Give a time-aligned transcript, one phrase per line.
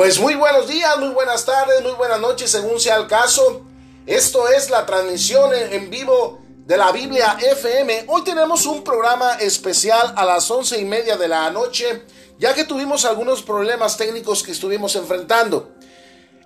[0.00, 3.66] Pues muy buenos días, muy buenas tardes, muy buenas noches, según sea el caso.
[4.06, 8.06] Esto es la transmisión en vivo de la Biblia FM.
[8.08, 12.06] Hoy tenemos un programa especial a las once y media de la noche,
[12.38, 15.72] ya que tuvimos algunos problemas técnicos que estuvimos enfrentando.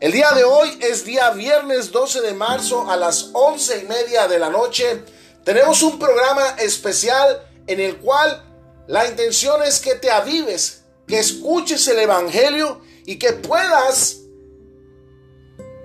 [0.00, 4.26] El día de hoy es día viernes 12 de marzo a las once y media
[4.26, 5.04] de la noche.
[5.44, 8.42] Tenemos un programa especial en el cual
[8.88, 14.22] la intención es que te avives, que escuches el Evangelio y que puedas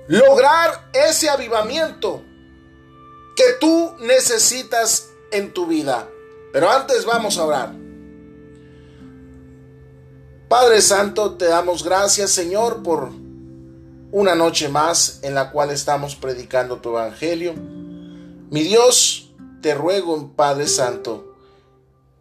[0.07, 2.23] lograr ese avivamiento
[3.35, 6.07] que tú necesitas en tu vida.
[6.51, 7.73] Pero antes vamos a orar.
[10.47, 13.11] Padre Santo, te damos gracias Señor por
[14.11, 17.53] una noche más en la cual estamos predicando tu Evangelio.
[18.49, 21.35] Mi Dios, te ruego, Padre Santo,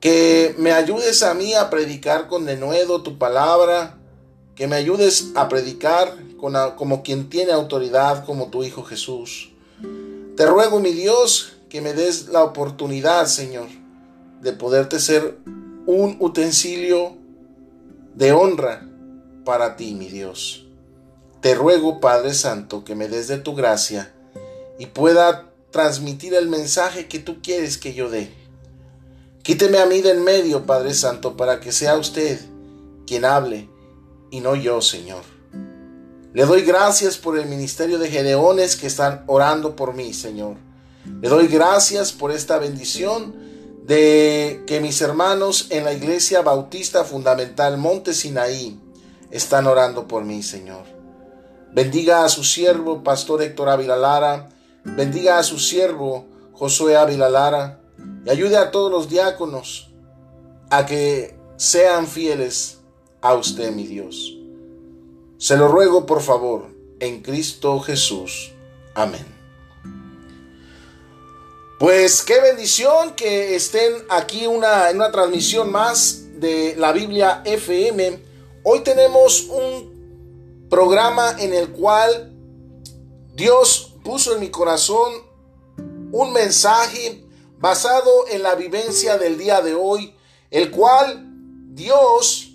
[0.01, 3.98] que me ayudes a mí a predicar con denuedo tu palabra,
[4.59, 9.53] que me ayudes a predicar como quien tiene autoridad, como tu Hijo Jesús.
[10.37, 13.69] Te ruego, mi Dios, que me des la oportunidad, Señor,
[14.43, 15.39] de poderte ser
[15.87, 17.13] un utensilio
[18.17, 18.85] de honra
[19.45, 20.67] para ti, mi Dios.
[21.41, 24.13] Te ruego, Padre Santo, que me des de tu gracia
[24.77, 28.33] y pueda transmitir el mensaje que tú quieres que yo dé.
[29.45, 32.41] Quíteme a mí del medio, Padre Santo, para que sea usted
[33.07, 33.69] quien hable
[34.31, 35.23] y no yo, Señor.
[36.35, 40.57] Le doy gracias por el ministerio de Gedeones que están orando por mí, Señor.
[41.21, 43.35] Le doy gracias por esta bendición
[43.85, 48.79] de que mis hermanos en la Iglesia Bautista Fundamental Monte Sinaí
[49.31, 50.85] están orando por mí, Señor.
[51.73, 54.49] Bendiga a su siervo, Pastor Héctor Ávila Lara.
[54.85, 57.81] Bendiga a su siervo, Josué Ávila Lara.
[58.27, 59.91] Y ayude a todos los diáconos
[60.71, 62.78] a que sean fieles
[63.29, 64.39] a usted, mi Dios.
[65.37, 68.53] Se lo ruego, por favor, en Cristo Jesús.
[68.95, 69.27] Amén.
[71.79, 78.19] Pues qué bendición que estén aquí una, en una transmisión más de la Biblia FM.
[78.63, 82.33] Hoy tenemos un programa en el cual
[83.35, 85.13] Dios puso en mi corazón
[86.13, 87.27] un mensaje
[87.59, 90.15] basado en la vivencia del día de hoy,
[90.51, 91.27] el cual
[91.75, 92.48] Dios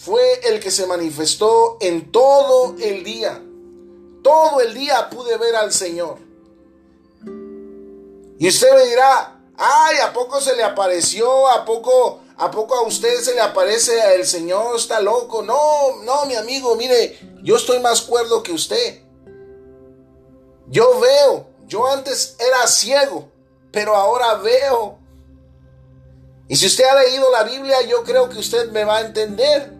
[0.00, 3.42] fue el que se manifestó en todo el día.
[4.22, 6.18] Todo el día pude ver al Señor.
[8.38, 11.48] Y usted me dirá, ay, ¿a poco se le apareció?
[11.48, 14.76] ¿A poco, a poco a usted se le aparece el Señor?
[14.76, 15.42] Está loco.
[15.42, 19.02] No, no, mi amigo, mire, yo estoy más cuerdo que usted.
[20.68, 23.28] Yo veo, yo antes era ciego,
[23.72, 24.96] pero ahora veo.
[26.46, 29.77] Y si usted ha leído la Biblia, yo creo que usted me va a entender.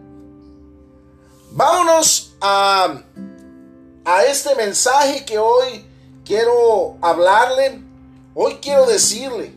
[1.50, 3.02] Vámonos a,
[4.04, 5.84] a este mensaje que hoy
[6.24, 7.82] quiero hablarle,
[8.34, 9.52] hoy quiero decirle.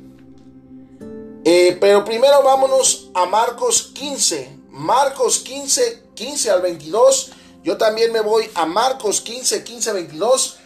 [1.44, 7.32] Eh, pero primero vámonos a Marcos 15, Marcos 15, 15 al 22.
[7.64, 10.58] Yo también me voy a Marcos 15, 15, 22.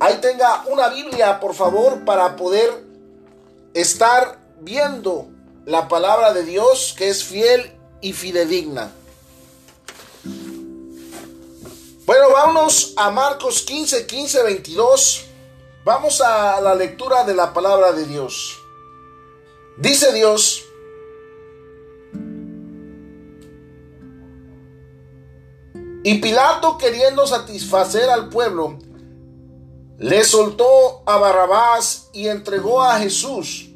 [0.00, 2.84] Ahí tenga una Biblia, por favor, para poder
[3.74, 5.28] estar viendo
[5.66, 8.90] la palabra de Dios que es fiel y fidedigna.
[12.06, 15.24] Bueno, vámonos a Marcos 15, 15, 22.
[15.86, 18.58] Vamos a la lectura de la palabra de Dios.
[19.78, 20.62] Dice Dios,
[26.02, 28.78] y Pilato queriendo satisfacer al pueblo,
[29.96, 33.70] le soltó a Barrabás y entregó a Jesús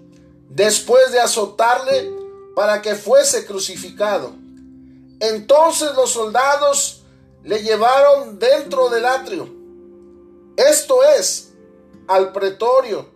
[0.50, 2.12] después de azotarle
[2.55, 4.33] para que fuese crucificado.
[5.19, 6.98] Entonces los soldados
[7.44, 9.49] le llevaron dentro del atrio,
[10.56, 11.54] esto es,
[12.09, 13.10] al pretorio,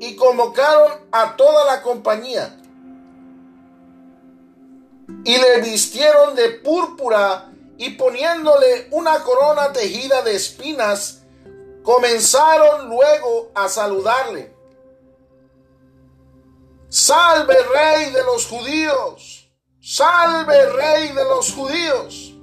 [0.00, 2.60] y convocaron a toda la compañía.
[5.24, 11.22] Y le vistieron de púrpura y poniéndole una corona tejida de espinas,
[11.82, 14.52] comenzaron luego a saludarle.
[16.88, 19.48] Salve rey de los judíos,
[19.80, 22.33] salve rey de los judíos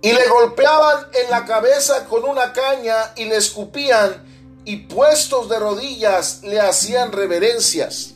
[0.00, 4.24] y le golpeaban en la cabeza con una caña y le escupían
[4.64, 8.14] y puestos de rodillas le hacían reverencias.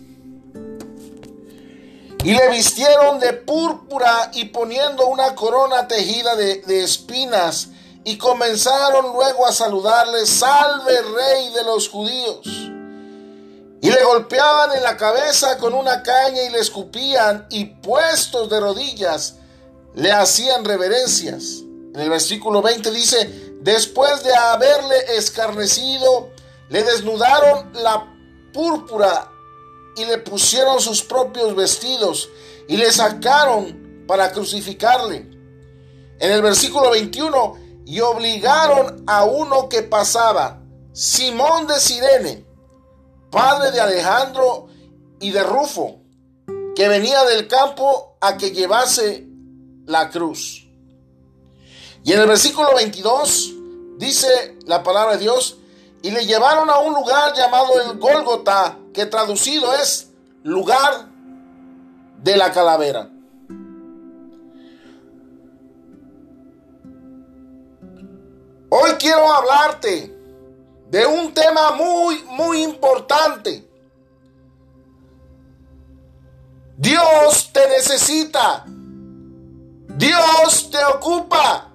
[2.25, 7.71] Y le vistieron de púrpura y poniendo una corona tejida de, de espinas
[8.05, 12.47] y comenzaron luego a saludarle, salve rey de los judíos.
[12.47, 18.61] Y le golpeaban en la cabeza con una caña y le escupían y puestos de
[18.61, 19.35] rodillas
[19.95, 21.65] le hacían reverencias.
[21.95, 26.31] En el versículo 20 dice, después de haberle escarnecido,
[26.69, 28.15] le desnudaron la
[28.53, 29.31] púrpura
[29.97, 32.31] y le pusieron sus propios vestidos
[32.67, 35.29] y le sacaron para crucificarle.
[36.19, 40.63] En el versículo 21, y obligaron a uno que pasaba,
[40.93, 42.47] Simón de Sirene,
[43.31, 44.69] padre de Alejandro
[45.21, 46.01] y de Rufo,
[46.75, 49.27] que venía del campo a que llevase
[49.87, 50.62] la cruz.
[52.05, 53.53] Y en el versículo 22
[53.99, 55.59] dice la palabra de Dios,
[56.03, 60.11] y le llevaron a un lugar llamado el Gólgota, que traducido es
[60.43, 61.07] lugar
[62.19, 63.09] de la calavera.
[68.69, 70.17] Hoy quiero hablarte
[70.89, 73.69] de un tema muy, muy importante.
[76.77, 78.65] Dios te necesita.
[78.67, 81.72] Dios te ocupa.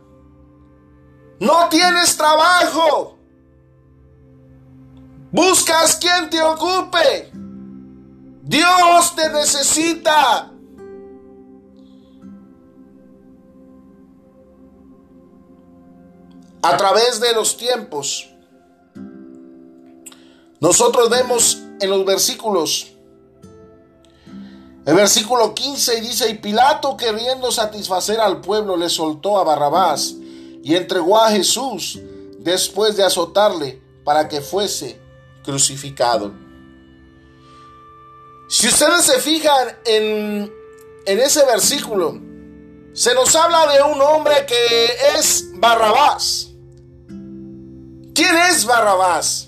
[1.39, 3.18] No tienes trabajo.
[5.31, 7.31] Buscas quien te ocupe.
[8.44, 10.51] Dios te necesita.
[16.63, 18.30] A través de los tiempos,
[20.60, 22.98] nosotros vemos en los versículos
[24.88, 30.16] el versículo 15 dice, y Pilato queriendo satisfacer al pueblo le soltó a Barrabás
[30.68, 31.98] y entregó a Jesús
[32.40, 35.00] después de azotarle para que fuese
[35.42, 36.34] crucificado.
[38.50, 40.54] Si ustedes se fijan en,
[41.06, 42.19] en ese versículo,
[42.94, 44.88] se nos habla de un hombre que
[45.18, 46.50] es Barrabás.
[48.14, 49.48] ¿Quién es Barrabás?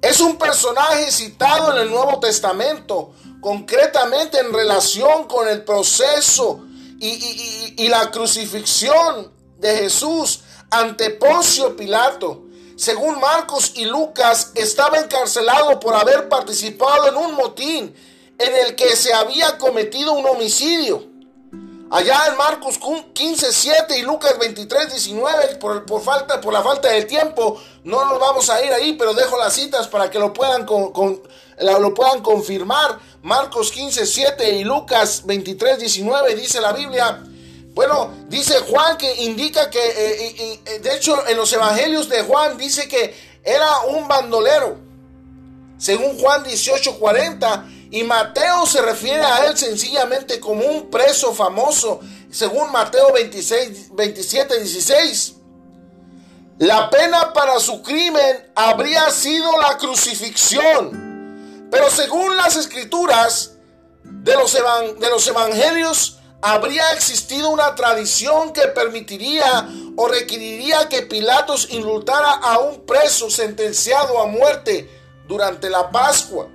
[0.00, 6.66] Es un personaje citado en el Nuevo Testamento concretamente en relación con el proceso
[6.98, 12.42] y, la crucifixión de Jesús ante Poncio Pilato.
[12.76, 17.94] Según Marcos y Lucas, estaba encarcelado por haber participado en un motín
[18.38, 21.06] en el que se había cometido un homicidio.
[21.90, 22.80] Allá en Marcos
[23.12, 28.18] 15, 7 y Lucas 23, 19, por, falta, por la falta de tiempo, no nos
[28.18, 31.22] vamos a ir ahí, pero dejo las citas para que lo puedan, con,
[31.60, 32.98] lo puedan confirmar.
[33.22, 37.22] Marcos 15, 7 y Lucas 23, 19 dice la Biblia.
[37.74, 42.58] Bueno, dice Juan que indica que, eh, eh, de hecho, en los evangelios de Juan
[42.58, 44.76] dice que era un bandolero.
[45.78, 52.00] Según Juan 18, 40 y Mateo se refiere a él sencillamente como un preso famoso,
[52.30, 55.34] según Mateo 26, 27, 16.
[56.58, 61.68] La pena para su crimen habría sido la crucifixión.
[61.70, 63.54] Pero según las escrituras
[64.04, 71.68] de los, de los evangelios, habría existido una tradición que permitiría o requeriría que Pilatos
[71.70, 74.90] indultara a un preso sentenciado a muerte
[75.28, 76.48] durante la Pascua.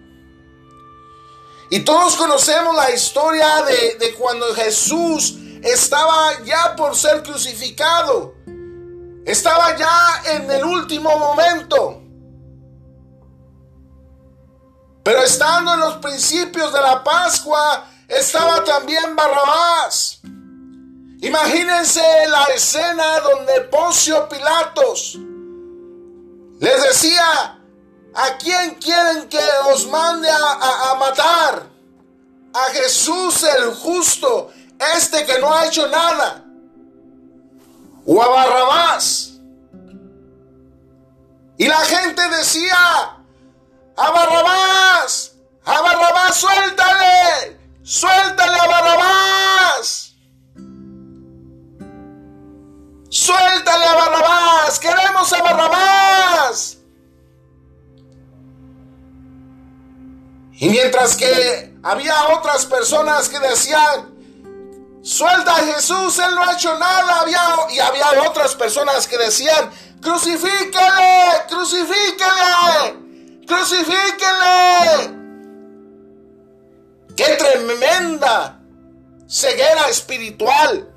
[1.69, 8.36] Y todos conocemos la historia de, cuando Jesús estaba ya por ser crucificado.
[9.25, 12.01] Estaba ya en el último momento.
[15.04, 20.20] Pero estando en los principios de la Pascua, estaba también Barrabás.
[21.22, 25.17] Imagínense la escena donde Poncio Pilatos
[26.60, 27.58] les decía,
[28.17, 29.39] ¿A quién quieren que
[29.72, 31.67] os mande a, matar?
[32.51, 34.51] A Jesús el justo,
[34.98, 36.43] este que no ha hecho nada.
[38.08, 39.34] O a Barrabás.
[41.60, 43.17] Y la gente decía,
[43.98, 47.57] a Barrabás, a Barrabás, suéltale,
[47.88, 50.13] suéltale a Barrabás.
[53.10, 56.77] Suéltale a Barrabás, queremos a Barrabás.
[60.60, 64.13] Y mientras que había otras personas que decían,
[65.01, 67.24] suelta a Jesús, Él no ha hecho nada.
[67.70, 72.98] Y había otras personas que decían, crucifíquele, crucifíquele,
[73.48, 75.16] crucifíquele.
[77.17, 78.62] Qué tremenda
[79.27, 80.93] ceguera espiritual.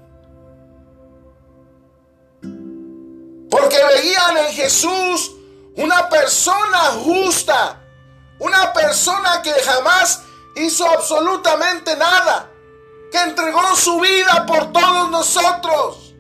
[3.51, 5.33] Porque veían en Jesús
[5.75, 7.81] una persona justa
[8.41, 10.23] una persona que jamás
[10.57, 12.51] hizo absolutamente nada,
[13.13, 16.15] que entregó su vida por todos nosotros.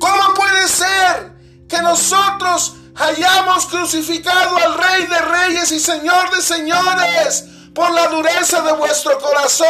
[0.00, 1.32] ¿Cómo puede ser
[1.68, 7.44] que nosotros hayamos crucificado al Rey de Reyes y Señor de Señores
[7.78, 9.68] por la dureza de vuestro corazón?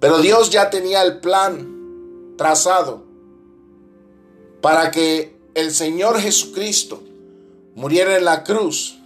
[0.00, 3.04] Pero Dios ya tenía el plan trazado
[4.60, 7.02] para que el Señor Jesucristo
[7.76, 8.98] muriera en la cruz.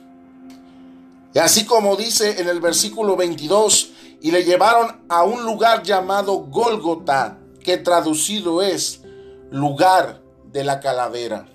[1.34, 6.38] Y así como dice en el versículo 22, y le llevaron a un lugar llamado
[6.38, 9.02] Gólgota, que traducido es
[9.50, 11.46] lugar de la calavera.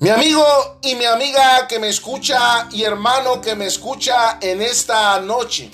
[0.00, 5.20] Mi amigo y mi amiga que me escucha y hermano que me escucha en esta
[5.20, 5.72] noche.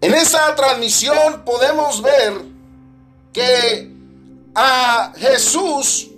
[0.00, 2.32] En esta transmisión podemos ver
[3.32, 3.92] que
[4.56, 6.08] a Jesús,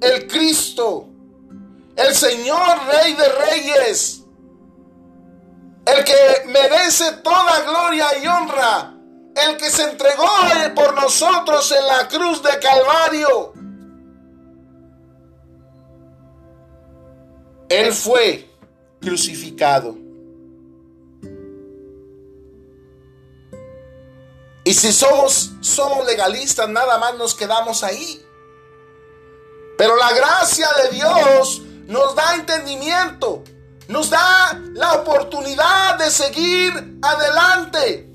[0.00, 1.08] el Cristo,
[1.96, 4.20] el Señor Rey de Reyes,
[5.84, 8.94] el que merece toda gloria y honra,
[9.34, 10.28] el que se entregó
[10.76, 13.55] por nosotros en la cruz de Calvario.
[17.68, 18.48] Él fue
[19.00, 19.96] crucificado.
[24.64, 28.20] Y si somos, somos legalistas, nada más nos quedamos ahí.
[29.78, 33.44] Pero la gracia de Dios nos da entendimiento,
[33.88, 38.08] nos da la oportunidad de seguir adelante.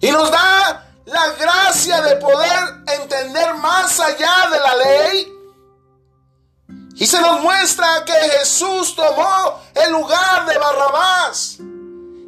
[0.00, 2.58] Y nos da la gracia de poder
[3.00, 5.35] entender más allá de la ley.
[6.96, 11.58] Y se nos muestra que Jesús tomó el lugar de Barrabás.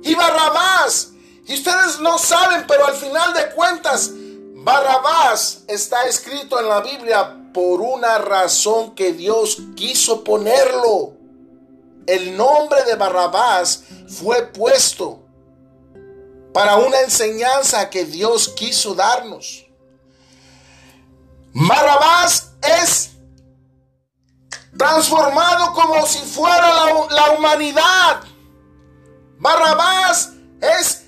[0.03, 1.09] Y Barrabás
[1.49, 4.11] y ustedes no saben, pero al final de cuentas,
[4.55, 11.15] Barrabás está escrito en la Biblia por una razón que Dios quiso ponerlo.
[12.07, 15.21] El nombre de Barrabás fue puesto
[16.53, 19.67] para una enseñanza que Dios quiso darnos.
[21.55, 22.51] Barrabás
[22.83, 23.13] es
[24.79, 26.71] transformado como si fuera
[27.11, 28.23] la, humanidad.
[29.39, 31.05] Barrabás es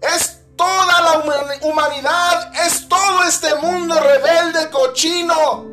[0.00, 5.64] es toda la humanidad, es todo este mundo rebelde, cochino,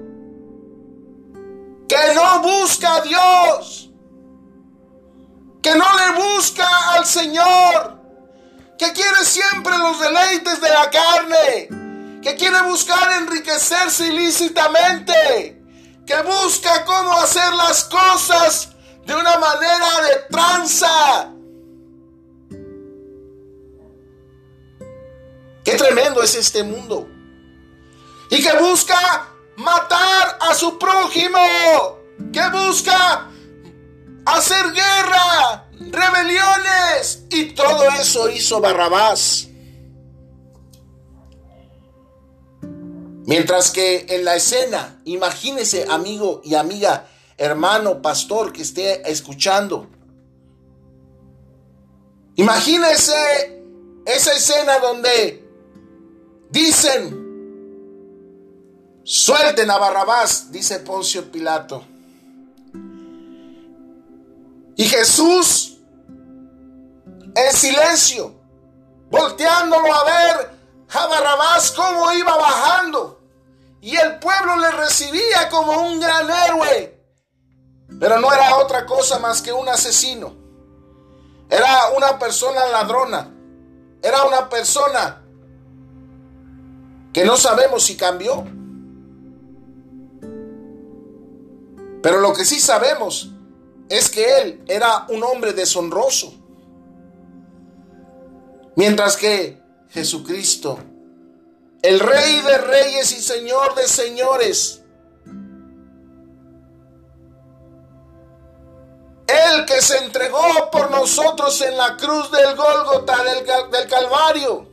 [1.87, 3.89] que no busca a Dios,
[5.61, 7.99] que no le busca al Señor,
[8.77, 15.60] que quiere siempre los deleites de la carne, que quiere buscar enriquecerse ilícitamente,
[16.05, 18.69] que busca cómo hacer las cosas
[19.05, 21.31] de una manera de tranza,
[25.63, 27.07] Qué tremendo es este mundo.
[28.29, 31.39] Y que busca matar a su prójimo.
[32.33, 33.29] Que busca
[34.25, 37.25] hacer guerra, rebeliones.
[37.29, 39.50] Y todo eso hizo Barrabás.
[43.25, 49.87] Mientras que en la escena, imagínese amigo y amiga, hermano, pastor que esté escuchando.
[52.35, 53.61] Imagínese
[54.05, 55.41] esa escena donde
[56.51, 57.17] Dicen,
[59.03, 61.85] suelten a Barrabás, dice Poncio Pilato.
[64.75, 65.77] Y Jesús,
[67.35, 68.35] en silencio,
[69.09, 70.60] volteándolo a ver
[70.93, 73.19] a cómo iba bajando.
[73.81, 76.99] Y el pueblo le recibía como un gran héroe.
[77.99, 80.35] Pero no era otra cosa más que un asesino.
[81.49, 83.31] Era una persona ladrona.
[84.01, 85.21] Era una persona
[87.13, 88.43] que no sabemos si cambió.
[92.01, 93.31] Pero lo que sí sabemos
[93.89, 96.33] es que él era un hombre deshonroso.
[98.75, 99.60] Mientras que
[99.91, 100.79] Jesucristo,
[101.81, 104.83] el Rey de Reyes y Señor de Señores,
[109.27, 114.71] el que se entregó por nosotros en la cruz del Gólgota, del, del Calvario,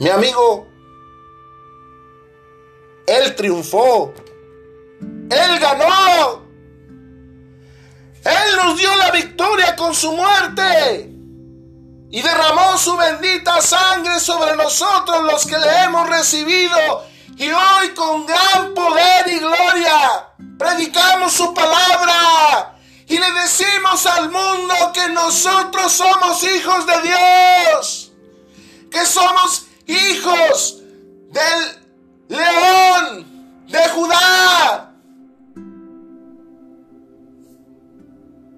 [0.00, 0.66] mi amigo,
[3.06, 4.14] Él triunfó.
[5.30, 6.46] Él ganó.
[8.24, 11.09] Él nos dio la victoria con su muerte.
[12.10, 17.04] Y derramó su bendita sangre sobre nosotros los que le hemos recibido.
[17.36, 22.76] Y hoy con gran poder y gloria predicamos su palabra.
[23.06, 28.12] Y le decimos al mundo que nosotros somos hijos de Dios.
[28.90, 30.78] Que somos hijos
[31.30, 31.80] del
[32.28, 34.92] león de Judá.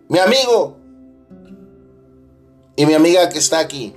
[0.09, 0.82] Mi amigo
[2.83, 3.95] y mi amiga que está aquí.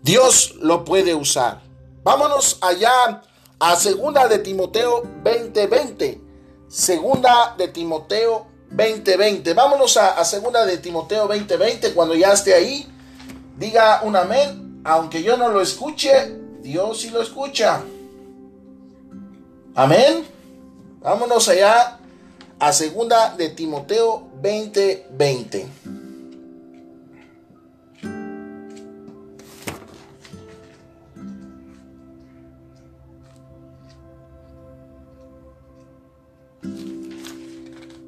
[0.00, 1.60] Dios lo puede usar.
[2.02, 3.20] Vámonos allá
[3.60, 6.22] a segunda de Timoteo 20:20.
[6.66, 9.52] Segunda de Timoteo 20:20.
[9.52, 12.88] Vámonos a, a segunda de Timoteo 20:20 cuando ya esté ahí.
[13.58, 17.82] Diga un amén, aunque yo no lo escuche, Dios sí lo escucha.
[19.74, 20.26] Amén.
[21.02, 21.97] Vámonos allá
[22.60, 25.66] a segunda de Timoteo 20:20.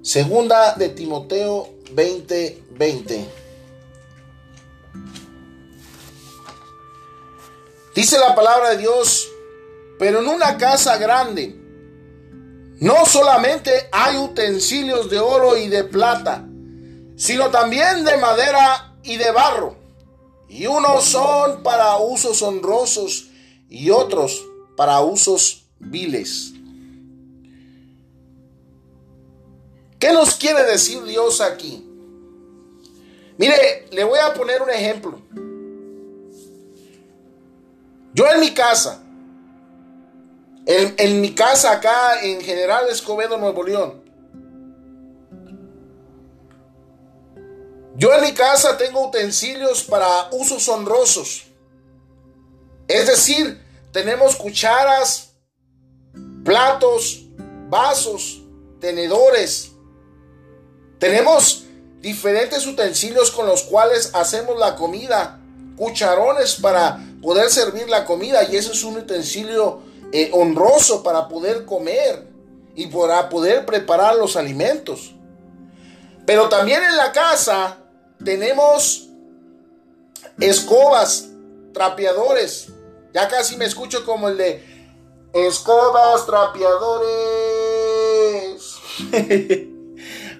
[0.02, 3.28] Segunda de Timoteo 20:20.
[7.94, 9.28] Dice la palabra de Dios,
[9.98, 11.59] pero en una casa grande
[12.80, 16.46] no solamente hay utensilios de oro y de plata,
[17.16, 19.76] sino también de madera y de barro.
[20.48, 23.28] Y unos son para usos honrosos
[23.68, 24.42] y otros
[24.76, 26.52] para usos viles.
[29.98, 31.86] ¿Qué nos quiere decir Dios aquí?
[33.36, 35.20] Mire, le voy a poner un ejemplo.
[38.14, 39.02] Yo en mi casa,
[40.66, 44.02] en, mi casa acá en General Escobedo, Nuevo León,
[47.96, 51.44] yo en mi casa tengo utensilios para usos honrosos.
[52.88, 53.62] Es decir,
[53.92, 55.32] tenemos cucharas,
[56.44, 57.24] platos,
[57.68, 58.42] vasos,
[58.80, 59.72] tenedores,
[60.98, 61.64] tenemos
[62.00, 65.40] diferentes utensilios con los cuales hacemos la comida,
[65.76, 71.64] cucharones para poder servir la comida y ese es un utensilio eh, honroso para poder
[71.64, 72.26] comer
[72.74, 75.14] y para poder preparar los alimentos.
[76.26, 77.78] Pero también en la casa
[78.24, 79.08] tenemos
[80.38, 81.28] escobas,
[81.72, 82.68] trapeadores.
[83.12, 84.62] Ya casi me escucho como el de
[85.32, 87.10] escobas, trapeadores.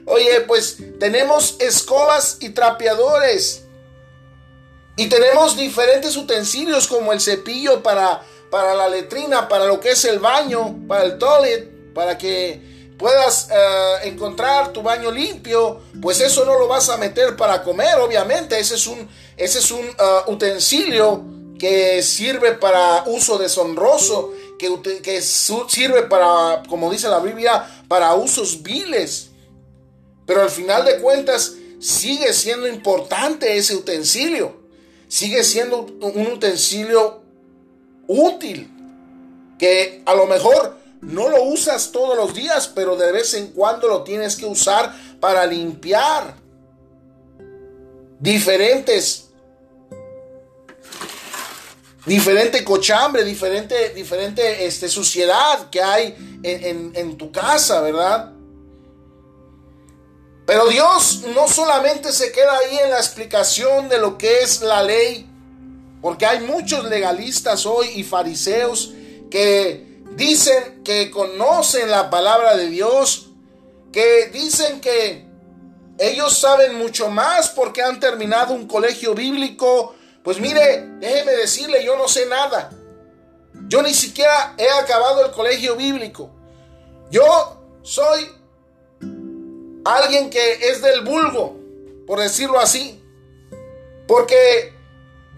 [0.06, 3.64] Oye, pues tenemos escobas y trapeadores.
[4.96, 10.04] Y tenemos diferentes utensilios como el cepillo para, para la letrina, para lo que es
[10.04, 12.60] el baño, para el toilet, para que
[12.98, 15.80] puedas eh, encontrar tu baño limpio.
[16.02, 18.58] Pues eso no lo vas a meter para comer, obviamente.
[18.58, 21.24] Ese es un, ese es un eh, utensilio
[21.58, 28.62] que sirve para uso deshonroso, que, que sirve para, como dice la Biblia, para usos
[28.62, 29.30] viles.
[30.26, 34.60] Pero al final de cuentas sigue siendo importante ese utensilio.
[35.08, 37.19] Sigue siendo un utensilio
[38.10, 38.68] útil.
[39.58, 43.88] Que a lo mejor no lo usas todos los días, pero de vez en cuando
[43.88, 46.34] lo tienes que usar para limpiar
[48.18, 49.26] diferentes
[52.06, 58.32] diferente cochambre, diferente, diferente este, suciedad que hay en, en tu casa, ¿verdad?
[60.46, 64.82] Pero Dios no solamente se queda ahí en la explicación de lo que es la
[64.82, 65.29] ley,
[66.00, 68.92] porque hay muchos legalistas hoy y fariseos
[69.30, 73.28] que dicen que conocen la palabra de Dios,
[73.92, 75.26] que dicen que
[75.98, 79.94] ellos saben mucho más porque han terminado un colegio bíblico.
[80.22, 82.70] Pues mire, déjeme decirle, yo no sé nada.
[83.68, 86.30] Yo ni siquiera he acabado el colegio bíblico.
[87.10, 88.30] Yo soy
[89.84, 91.56] alguien que es del vulgo,
[92.06, 93.02] por decirlo así.
[94.06, 94.69] Porque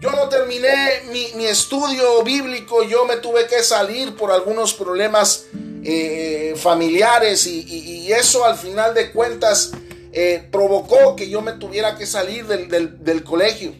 [0.03, 5.45] yo no terminé mi, estudio bíblico, yo me tuve que salir por algunos problemas
[5.81, 9.71] eh, familiares y, eso al final de cuentas
[10.11, 13.73] eh, provocó que yo me tuviera que salir del, del colegio.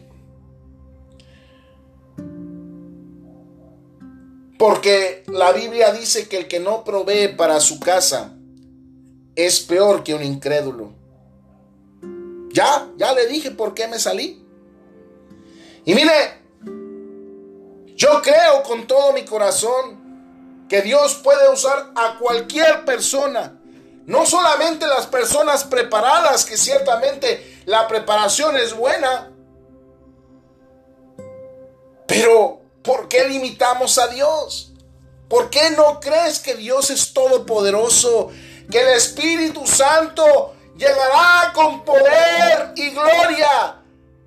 [4.58, 8.32] Porque la Biblia dice que el que no provee para su casa,
[9.36, 10.94] es peor que un incrédulo.
[12.50, 14.43] Ya, ya le dije por qué me salí.
[15.84, 16.40] Y mire,
[17.94, 23.58] yo creo con todo mi corazón que Dios puede usar a cualquier persona.
[24.06, 29.30] No solamente las personas preparadas, que ciertamente la preparación es buena.
[32.06, 34.72] Pero, ¿por qué limitamos a Dios?
[35.28, 38.30] ¿Por qué no crees que Dios es todopoderoso
[38.70, 43.80] que el Espíritu Santo llegará con poder y gloria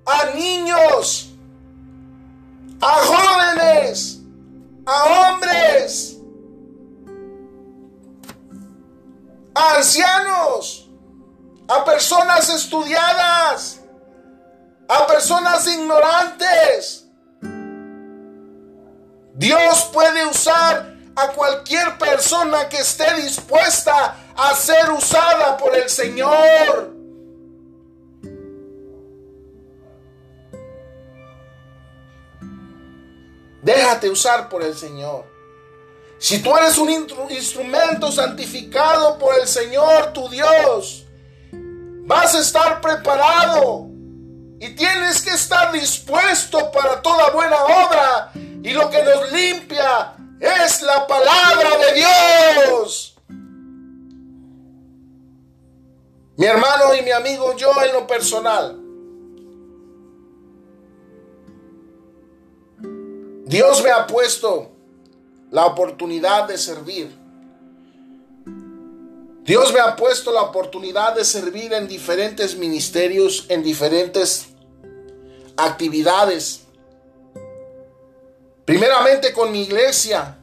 [0.04, 1.27] a niños,
[2.80, 4.20] a jóvenes,
[4.86, 6.16] a hombres,
[9.54, 10.88] a ancianos,
[11.68, 13.80] a personas estudiadas,
[14.88, 17.04] a personas ignorantes.
[19.34, 26.97] Dios puede usar a cualquier persona que esté dispuesta a ser usada por el Señor.
[33.68, 35.26] Déjate usar por el Señor.
[36.16, 36.88] Si tú eres un
[37.28, 41.04] instrumento santificado por el Señor, tu Dios,
[42.06, 43.88] vas a estar preparado
[44.58, 48.30] y tienes que estar dispuesto para toda buena obra.
[48.34, 53.18] Y lo que nos limpia es la palabra de Dios.
[56.38, 58.87] Mi hermano y mi amigo, yo en lo personal,
[63.48, 64.68] Dios me ha puesto
[65.50, 67.10] la oportunidad de servir.
[69.42, 74.48] Dios me ha puesto la oportunidad de servir en diferentes ministerios, en diferentes
[75.56, 76.64] actividades.
[78.66, 80.36] Primeramente con mi iglesia,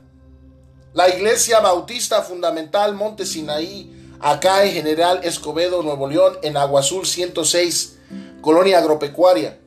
[0.96, 7.06] la Iglesia Bautista Fundamental Monte Sinaí, acá en General Escobedo, Nuevo León, en Agua Azul
[7.06, 8.00] 106,
[8.42, 9.60] Colonia Agropecuaria,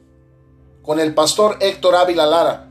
[0.83, 2.68] con el pastor Héctor Ávila Lara.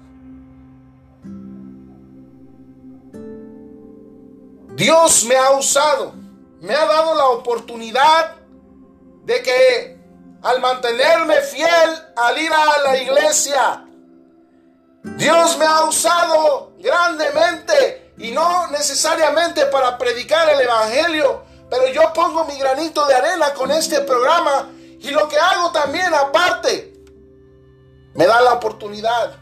[4.78, 6.14] Dios me ha usado,
[6.62, 8.36] me ha dado la oportunidad
[9.24, 10.00] de que
[10.44, 13.86] al mantenerme fiel al ir a la iglesia,
[15.02, 22.46] Dios me ha usado grandemente y no necesariamente para predicar el Evangelio, pero yo pongo
[22.46, 26.94] mi granito de arena con este programa y lo que hago también aparte,
[28.14, 29.38] me da la oportunidad,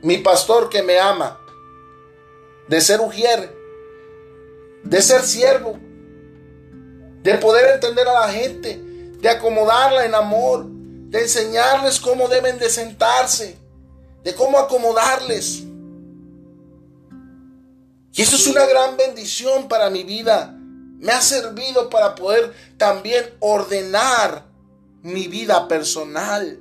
[0.00, 1.38] mi pastor que me ama,
[2.68, 3.57] de ser ujier
[4.84, 5.78] de ser siervo,
[7.22, 8.80] de poder entender a la gente,
[9.20, 13.58] de acomodarla en amor, de enseñarles cómo deben de sentarse,
[14.22, 15.64] de cómo acomodarles.
[18.12, 20.54] Y eso es una gran bendición para mi vida.
[20.98, 24.44] Me ha servido para poder también ordenar
[25.02, 26.58] mi vida personal.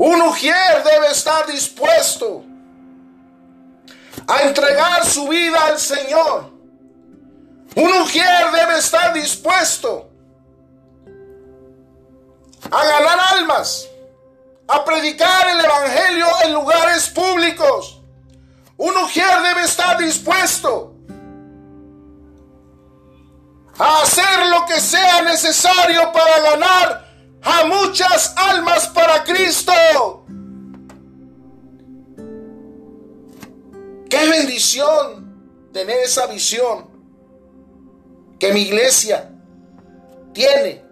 [0.00, 2.44] Un ujier debe estar dispuesto
[4.28, 6.52] a entregar su vida al Señor.
[7.74, 10.10] Un mujer debe estar dispuesto
[12.70, 13.88] a ganar almas,
[14.68, 18.00] a predicar el Evangelio en lugares públicos.
[18.76, 20.94] Un mujer debe estar dispuesto
[23.78, 27.08] a hacer lo que sea necesario para ganar
[27.42, 29.72] a muchas almas para Cristo.
[34.08, 36.86] Qué bendición tener esa visión
[38.38, 39.30] que mi iglesia
[40.32, 40.82] tiene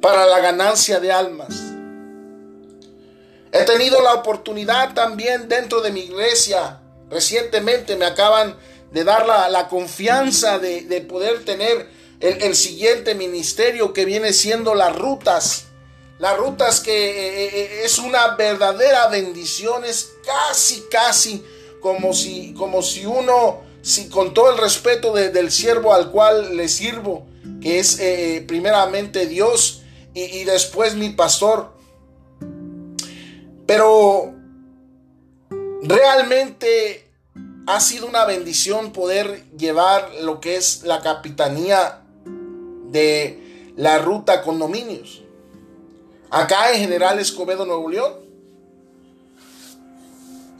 [0.00, 1.48] para la ganancia de almas.
[3.52, 6.80] He tenido la oportunidad también dentro de mi iglesia.
[7.10, 8.56] Recientemente me acaban
[8.92, 11.88] de dar la, confianza de, poder tener
[12.20, 15.67] el, siguiente ministerio que viene siendo las rutas
[16.18, 21.44] las rutas que eh, eh, eh, es una verdadera bendición, es casi, casi
[21.80, 26.68] como si, como si uno, si con todo el respeto del siervo al cual le
[26.68, 27.26] sirvo,
[27.60, 28.00] que es
[28.46, 31.72] primeramente Dios y, y después mi pastor.
[33.64, 34.34] Pero
[35.82, 37.12] realmente
[37.68, 42.02] ha sido una bendición poder llevar lo que es la capitanía
[42.90, 45.22] de la ruta condominios
[46.30, 48.28] acá en General Escobedo, Nuevo León.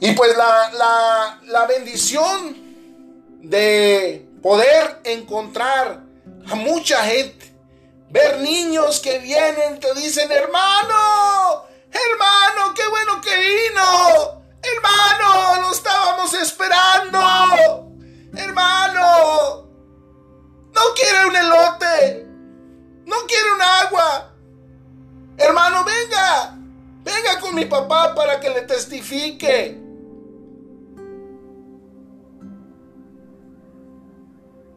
[0.01, 2.55] Y pues la, la, bendición
[3.41, 6.01] de poder encontrar
[6.49, 7.53] a mucha gente,
[8.09, 16.33] ver niños que vienen, te dicen, hermano, hermano, qué bueno que vino, hermano, lo estábamos
[16.33, 17.91] esperando,
[18.37, 19.67] hermano,
[20.73, 22.25] no quiere un elote,
[23.05, 24.33] no quiere un agua,
[25.39, 26.55] Hermano, venga.
[27.03, 29.81] Venga con mi papá para que le testifique.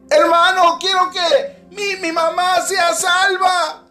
[0.09, 3.83] Hermano, quiero que mi, mi mamá sea salva.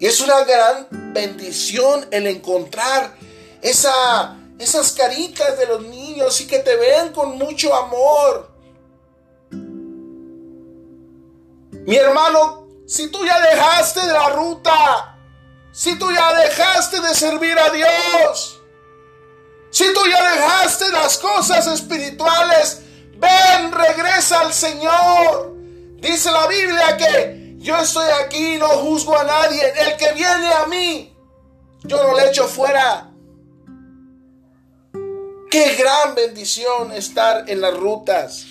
[0.00, 3.14] Y es una gran bendición el encontrar
[3.62, 8.50] esa, esas caritas de los niños y que te vean con mucho amor.
[11.86, 15.14] Mi hermano, si tú ya dejaste de la ruta,
[15.70, 18.62] si tú ya dejaste de servir a Dios,
[19.70, 22.80] si tú ya dejaste las cosas espirituales,
[23.18, 25.52] ven, regresa al Señor.
[25.96, 29.70] Dice la Biblia que yo estoy aquí, no juzgo a nadie.
[29.80, 31.14] El que viene a mí,
[31.84, 33.10] yo no le echo fuera.
[35.50, 38.46] Qué gran bendición estar en las rutas.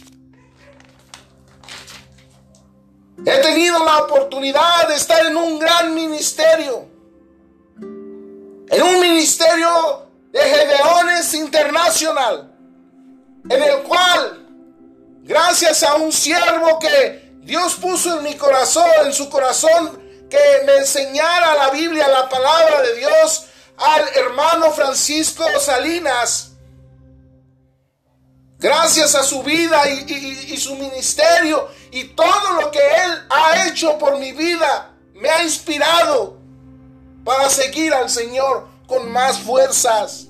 [3.26, 6.86] He tenido la oportunidad de estar en un gran ministerio.
[8.70, 12.52] En un ministerio de Gedeones Internacional.
[13.50, 14.46] En el cual,
[15.24, 20.76] gracias a un siervo que Dios puso en mi corazón, en su corazón, que me
[20.78, 23.46] enseñara la Biblia, la palabra de Dios,
[23.78, 26.52] al hermano Francisco Salinas.
[28.60, 34.18] Gracias a su vida y, su ministerio y todo lo que él ha hecho por
[34.18, 36.38] mi vida, me ha inspirado
[37.24, 40.28] para seguir al Señor con más fuerzas.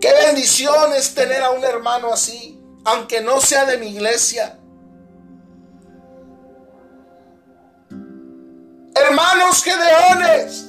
[0.00, 4.58] Qué bendición es tener a un hermano así, aunque no sea de mi iglesia.
[8.94, 10.66] Hermanos gedeones,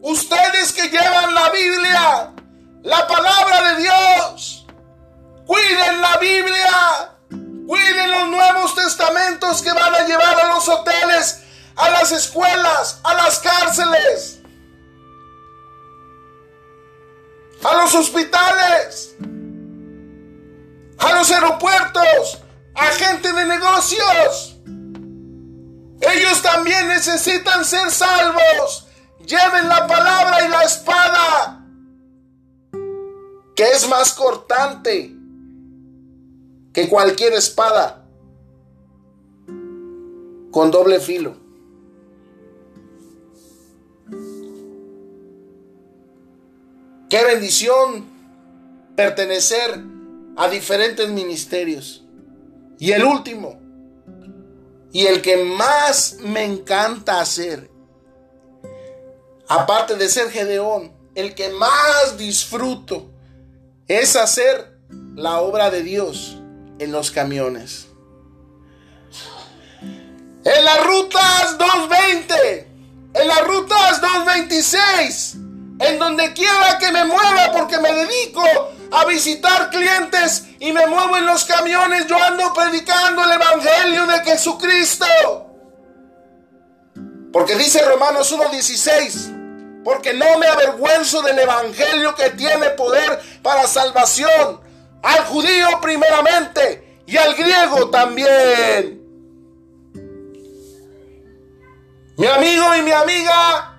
[0.00, 2.32] ustedes que llevan la Biblia,
[2.82, 4.66] la palabra de Dios,
[5.46, 7.13] cuiden la Biblia,
[7.66, 11.42] cuiden los nuevos testamentos que van a llevar a los hoteles,
[11.76, 14.40] a las escuelas, a las cárceles,
[17.62, 19.14] a los hospitales,
[20.98, 22.38] a los aeropuertos,
[22.74, 24.56] a gente de negocios.
[26.00, 28.88] Ellos también necesitan ser salvos.
[29.24, 31.64] Lleven la palabra y la espada,
[33.56, 35.23] que es más cortante
[36.74, 38.04] que cualquier espada
[40.50, 41.36] con doble filo.
[47.08, 48.06] Qué bendición
[48.96, 49.84] pertenecer
[50.36, 52.04] a diferentes ministerios.
[52.80, 53.60] Y el último,
[54.92, 57.70] y el que más me encanta hacer,
[59.46, 63.12] aparte de ser Gedeón, el que más disfruto
[63.86, 64.76] es hacer
[65.14, 66.40] la obra de Dios
[66.78, 67.88] en los camiones.
[70.44, 72.68] En las rutas 220,
[73.14, 75.36] en las rutas 226,
[75.80, 78.44] en donde quiera que me mueva porque me dedico
[78.92, 84.24] a visitar clientes y me muevo en los camiones, yo ando predicando el Evangelio de
[84.24, 85.06] Jesucristo.
[87.32, 94.60] Porque dice Romanos 1.16, porque no me avergüenzo del Evangelio que tiene poder para salvación,
[95.04, 99.02] al judío primeramente y al griego también.
[102.16, 103.78] Mi amigo y mi amiga,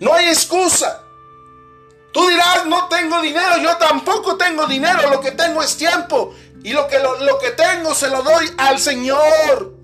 [0.00, 1.04] no hay excusa.
[2.12, 6.34] Tú dirás, no tengo dinero, yo tampoco tengo dinero, lo que tengo es tiempo.
[6.64, 9.74] Y lo que, lo, que tengo se lo doy al Señor.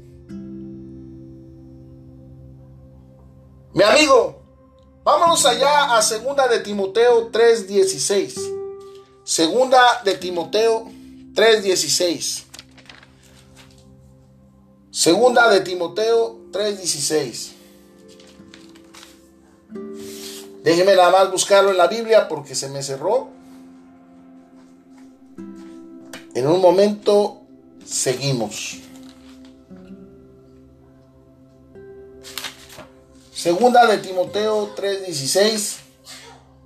[3.75, 4.43] Mi amigo,
[5.05, 8.54] vámonos allá a segunda de Timoteo 3:16.
[9.25, 10.91] Segunda de Timoteo
[11.35, 12.45] 3:16.
[14.91, 17.53] Segunda de Timoteo 3:16.
[20.63, 23.29] Déjeme nada más buscarlo en la Biblia porque se me cerró.
[26.35, 27.41] En un momento
[27.87, 28.79] seguimos.
[33.33, 35.77] Segunda de Timoteo 3:16.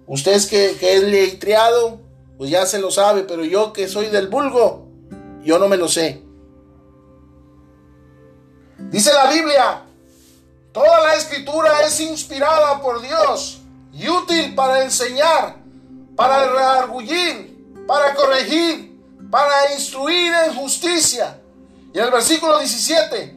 [0.09, 2.08] Usted que, que es leitreado,
[2.39, 4.87] pues ya se lo sabe, pero yo que soy del vulgo,
[5.43, 6.23] yo no me lo sé.
[8.79, 9.83] Dice la Biblia,
[10.73, 13.61] toda la escritura es inspirada por Dios
[13.93, 15.57] y útil para enseñar,
[16.15, 18.97] para reargullir, para corregir,
[19.31, 21.41] para instruir en justicia.
[21.93, 23.37] Y el versículo 17,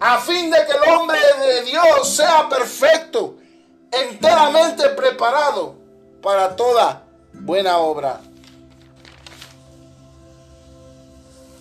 [0.00, 3.36] a fin de que el hombre de Dios sea perfecto,
[3.92, 5.76] enteramente preparado
[6.22, 8.22] para toda buena obra.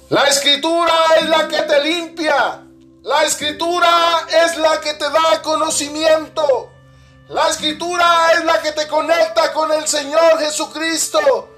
[0.10, 2.63] La escritura es la que te limpia.
[3.04, 6.72] La escritura es la que te da conocimiento.
[7.28, 11.50] La escritura es la que te conecta con el Señor Jesucristo.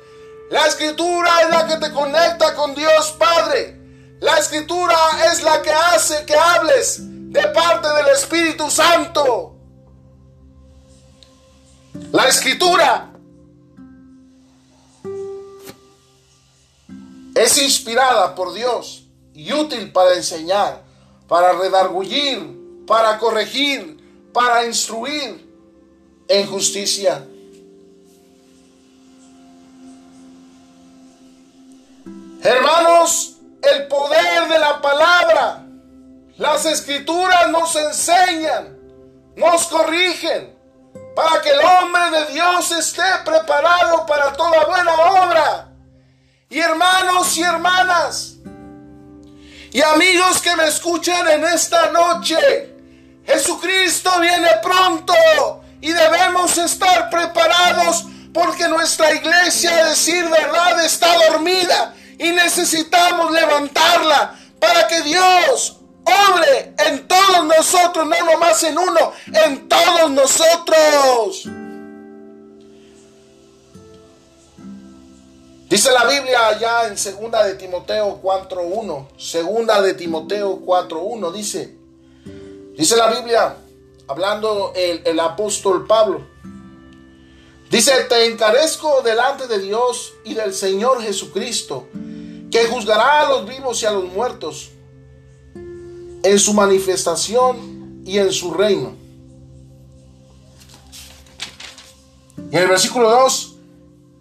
[0.50, 3.80] La escritura es la que te conecta con Dios Padre.
[4.20, 4.98] La escritura
[5.32, 6.98] es la que hace que hables
[7.32, 9.56] de parte del Espíritu Santo.
[12.12, 13.09] La escritura
[17.40, 20.84] es inspirada por Dios y útil para enseñar,
[21.26, 25.50] para redargullir, para corregir, para instruir
[26.28, 27.24] en justicia.
[32.44, 35.66] Hermanos, el poder de la palabra,
[36.38, 38.78] las escrituras nos enseñan,
[39.38, 40.58] nos corrigen,
[41.16, 45.69] para que el hombre de Dios esté preparado para toda buena obra.
[46.52, 48.34] Y hermanos y hermanas,
[49.72, 52.74] y amigos que me escuchan en esta noche,
[53.24, 55.14] Jesucristo viene pronto
[55.80, 64.34] y debemos estar preparados porque nuestra iglesia, a decir verdad, está dormida y necesitamos levantarla
[64.60, 71.48] para que Dios obre en todos nosotros, no nomás en uno, en todos nosotros.
[75.70, 81.78] Dice la Biblia allá en segunda de Timoteo 4.1, segunda de Timoteo 4.1, dice,
[82.76, 83.56] dice la Biblia,
[84.08, 86.26] hablando el, el apóstol Pablo,
[87.70, 91.88] dice, te encarezco delante de Dios y del Señor Jesucristo,
[92.50, 94.72] que juzgará a los vivos y a los muertos
[96.24, 98.96] en su manifestación y en su reino.
[102.52, 103.49] Y en el versículo 2,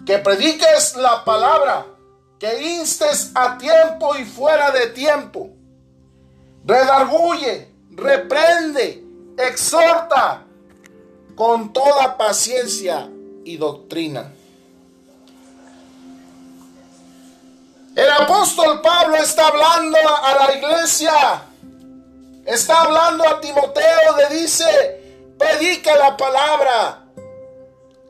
[0.09, 1.85] que prediques la palabra,
[2.38, 5.51] que instes a tiempo y fuera de tiempo,
[6.64, 9.05] redarguye, reprende,
[9.37, 10.44] exhorta
[11.35, 13.11] con toda paciencia
[13.44, 14.33] y doctrina.
[17.94, 21.42] El apóstol Pablo está hablando a la iglesia
[22.49, 24.64] Está hablando a Timoteo, le dice,
[25.38, 27.08] predica la palabra.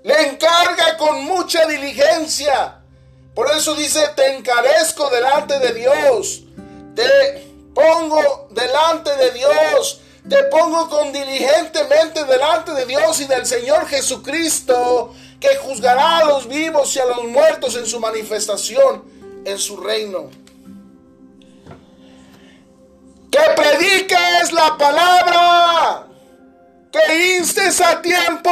[0.04, 2.80] Le encarga con mucha diligencia.
[3.34, 6.42] Por eso dice, te encarezco delante de Dios.
[6.94, 10.00] Te pongo delante de Dios.
[10.28, 16.48] Te pongo con diligentemente delante de Dios y del Señor Jesucristo, que juzgará a los
[16.48, 19.04] vivos y a los muertos en su manifestación,
[19.44, 20.30] en su reino
[23.30, 26.06] que prediques la palabra,
[26.90, 28.50] que instes a tiempo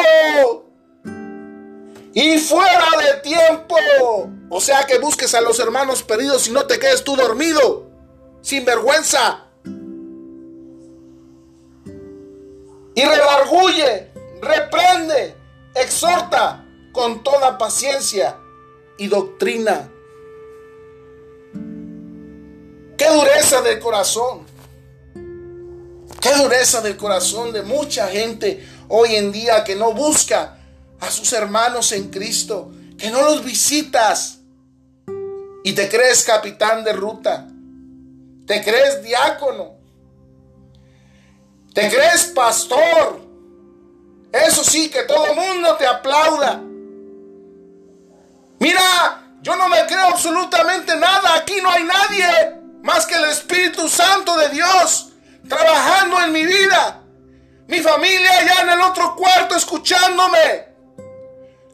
[2.16, 3.76] y fuera de tiempo.
[4.48, 7.90] O sea que busques a los hermanos perdidos y no te quedes tú dormido,
[8.40, 9.44] sin vergüenza.
[12.94, 15.36] Y redarguye, reprende,
[15.74, 18.38] exhorta con toda paciencia
[18.96, 19.92] y doctrina.
[22.96, 24.46] Qué dureza del corazón.
[26.22, 30.55] Qué dureza del corazón de mucha gente hoy en día que no busca
[31.00, 34.38] a sus hermanos en Cristo, que no los visitas
[35.64, 37.46] y te crees capitán de ruta,
[38.46, 39.74] te crees diácono,
[41.74, 43.20] te crees pastor.
[44.32, 46.60] Eso sí, que todo el mundo te aplauda.
[48.58, 51.36] Mira, yo no me creo absolutamente nada.
[51.36, 55.12] Aquí no hay nadie más que el Espíritu Santo de Dios
[55.48, 57.02] trabajando en mi vida.
[57.68, 60.65] Mi familia allá en el otro cuarto escuchándome.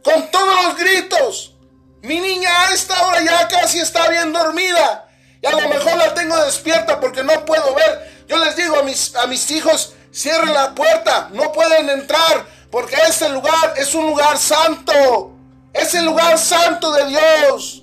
[0.03, 1.55] Con todos los gritos.
[2.03, 5.09] Mi niña a esta hora ya casi está bien dormida.
[5.41, 8.25] Y a lo mejor la tengo despierta porque no puedo ver.
[8.29, 11.29] Yo les digo a mis, a mis hijos, cierren la puerta.
[11.33, 15.33] No pueden entrar porque este lugar es un lugar santo.
[15.73, 17.83] Es el lugar santo de Dios.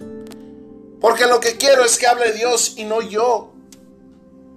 [0.99, 3.53] Porque lo que quiero es que hable Dios y no yo.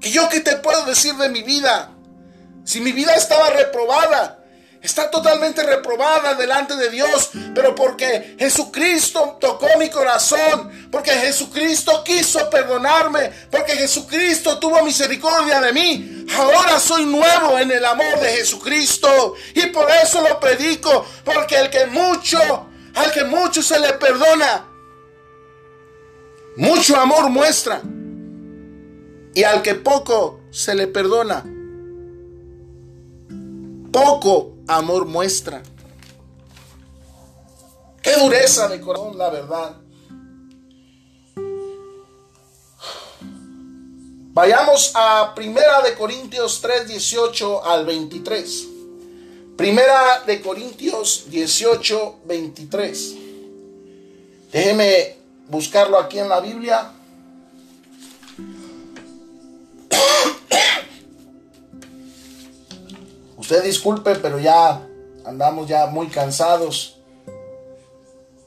[0.00, 1.90] ¿Que yo qué te puedo decir de mi vida?
[2.64, 4.41] Si mi vida estaba reprobada,
[4.82, 12.50] está totalmente reprobada delante de Dios, pero porque Jesucristo tocó mi corazón, porque Jesucristo quiso
[12.50, 19.34] perdonarme, porque Jesucristo tuvo misericordia de mí, ahora soy nuevo en el amor de Jesucristo
[19.54, 22.38] y por eso lo predico, porque el que mucho,
[22.94, 24.66] al que mucho se le perdona,
[26.56, 27.80] mucho amor muestra.
[29.34, 31.42] Y al que poco se le perdona,
[33.90, 35.62] poco amor muestra.
[38.02, 39.76] Qué dureza de corazón, la verdad.
[44.34, 48.68] Vayamos a Primera de Corintios 3, 18 al 23.
[49.56, 53.14] Primera de Corintios 18, 23.
[54.50, 55.16] Déjeme
[55.48, 56.92] buscarlo aquí en la Biblia.
[63.42, 64.86] Usted disculpe, pero ya
[65.24, 66.98] andamos ya muy cansados.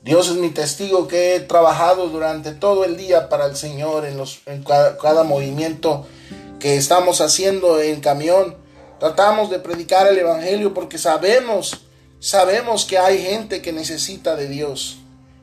[0.01, 4.15] Dios es mi testigo que he trabajado durante todo el día para el Señor en,
[4.15, 6.07] los, en cada, movimiento
[6.61, 8.55] que estamos haciendo en camión.
[8.97, 11.81] Tratamos de predicar el Evangelio porque sabemos,
[12.21, 14.99] sabemos que hay gente que necesita de Dios.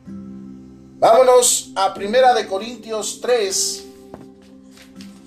[0.07, 3.85] Vámonos a Primera de Corintios 3,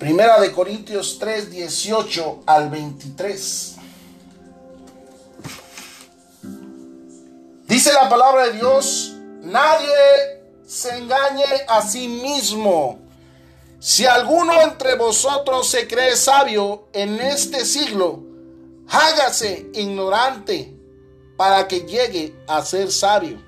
[0.00, 3.75] Primera de Corintios 3, 18 al 23.
[7.92, 9.12] La palabra de Dios,
[9.42, 9.94] nadie
[10.66, 12.98] se engañe a sí mismo.
[13.78, 18.24] Si alguno entre vosotros se cree sabio en este siglo,
[18.88, 20.74] hágase ignorante
[21.36, 23.40] para que llegue a ser sabio.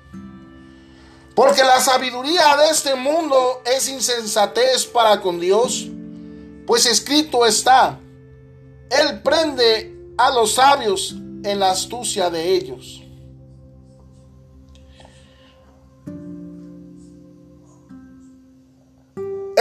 [1.35, 5.87] Porque la sabiduría de este mundo es insensatez para con Dios,
[6.65, 7.99] pues escrito está,
[8.89, 11.11] Él prende a los sabios
[11.43, 12.98] en la astucia de ellos.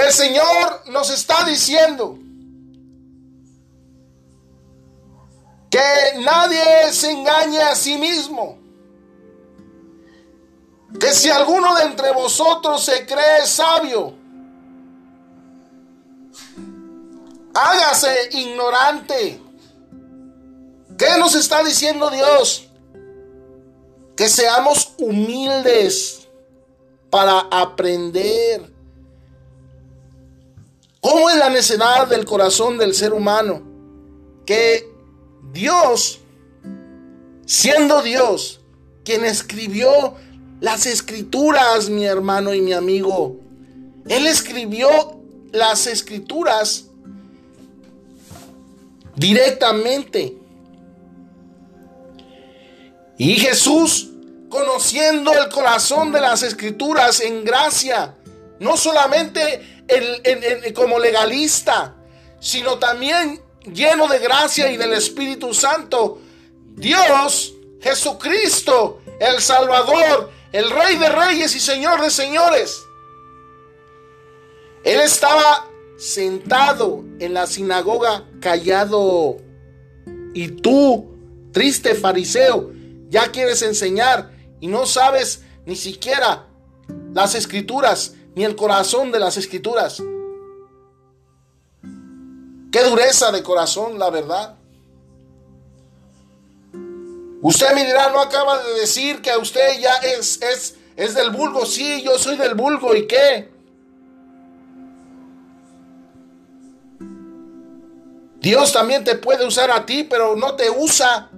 [0.08, 2.18] El Señor nos está diciendo
[5.68, 5.78] que
[6.20, 8.58] nadie se engañe a sí mismo.
[10.98, 14.14] Que si alguno de entre vosotros se cree sabio,
[17.52, 19.42] hágase ignorante.
[20.96, 22.66] ¿Qué nos está diciendo Dios?
[24.16, 26.26] Que seamos humildes
[27.10, 28.77] para aprender.
[31.00, 33.62] ¿Cómo es la necedad del corazón del ser humano?
[34.44, 34.90] Que
[35.52, 36.20] Dios,
[37.46, 38.60] siendo Dios,
[39.04, 40.14] quien escribió
[40.60, 43.36] las escrituras, mi hermano y mi amigo.
[44.08, 44.88] Él escribió
[45.52, 46.86] las escrituras
[49.14, 50.36] directamente.
[53.16, 54.10] Y Jesús,
[54.48, 58.14] conociendo el corazón de las escrituras en gracia,
[58.60, 59.77] no solamente
[60.74, 61.96] como legalista,
[62.40, 63.40] sino también
[63.72, 66.20] lleno de gracia y del Espíritu Santo,
[66.74, 72.82] Dios, Jesucristo, el Salvador, el Rey de Reyes y Señor de Señores.
[74.84, 75.68] Él estaba
[75.98, 79.38] sentado en la sinagoga callado.
[80.32, 81.16] Y tú,
[81.52, 82.72] triste fariseo,
[83.08, 84.30] ya quieres enseñar
[84.60, 86.46] y no sabes ni siquiera
[87.12, 90.00] las escrituras, ni el corazón de las escrituras.
[92.70, 94.54] Qué dureza de corazón, la verdad.
[97.42, 101.66] Usted me dirá, no acaba de decir que usted ya es, es, es del vulgo.
[101.66, 102.94] Sí, yo soy del vulgo.
[102.94, 103.50] ¿Y qué?
[108.38, 111.28] Dios también te puede usar a ti, pero no te usa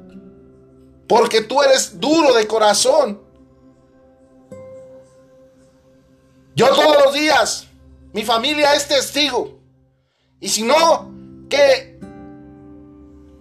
[1.08, 3.22] porque tú eres duro de corazón.
[6.60, 7.68] Yo todos los días,
[8.12, 9.58] mi familia es testigo.
[10.40, 11.10] Y si no,
[11.48, 11.98] que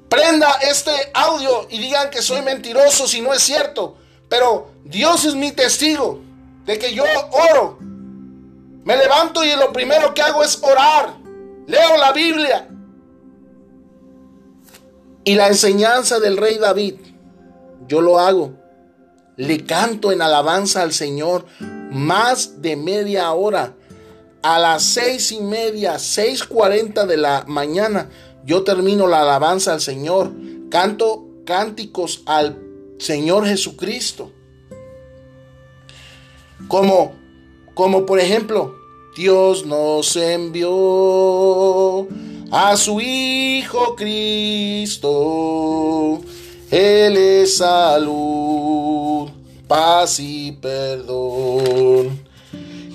[0.08, 3.98] prenda este audio y digan que soy mentiroso si no es cierto.
[4.30, 6.22] Pero Dios es mi testigo
[6.66, 7.04] de que yo
[7.52, 7.78] oro.
[7.82, 11.18] Me levanto y lo primero que hago es orar.
[11.68, 12.70] Leo la Biblia.
[15.26, 16.96] Y la enseñanza del rey David,
[17.86, 18.54] yo lo hago.
[19.36, 21.46] Le canto en alabanza al Señor
[21.90, 23.76] más de media hora.
[24.42, 28.10] A las seis y media, seis cuarenta de la mañana,
[28.46, 30.32] yo termino la alabanza al Señor,
[30.70, 32.58] canto cánticos al
[33.00, 34.32] Señor Jesucristo.
[36.68, 37.14] Como,
[37.74, 38.76] como por ejemplo,
[39.16, 42.08] Dios nos envió
[42.52, 45.10] a su Hijo Cristo.
[46.72, 49.30] Él es salud,
[49.70, 52.28] paz y perdón.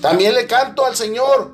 [0.02, 1.52] También le canto al Señor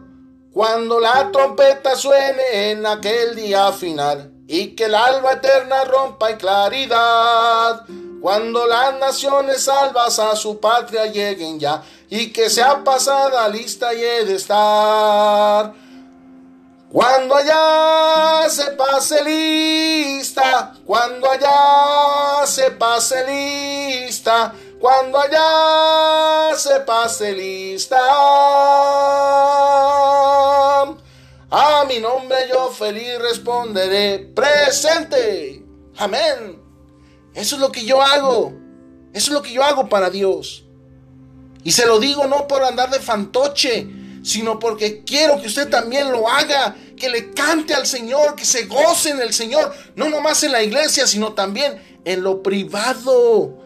[0.53, 6.39] cuando la trompeta suene en aquel día final y que el alba eterna rompa en
[6.39, 7.85] claridad.
[8.21, 14.03] Cuando las naciones salvas a su patria lleguen ya y que sea pasada lista y
[14.03, 15.73] he de estar.
[16.91, 27.99] Cuando allá se pase lista, cuando allá se pase lista, cuando allá se pase lista.
[31.53, 35.63] A mi nombre yo feliz responderé, presente.
[35.99, 36.63] Amén.
[37.35, 38.55] Eso es lo que yo hago.
[39.13, 40.65] Eso es lo que yo hago para Dios.
[41.63, 43.87] Y se lo digo no por andar de fantoche,
[44.23, 48.65] sino porque quiero que usted también lo haga, que le cante al Señor, que se
[48.65, 53.60] goce en el Señor, no nomás en la iglesia, sino también en lo privado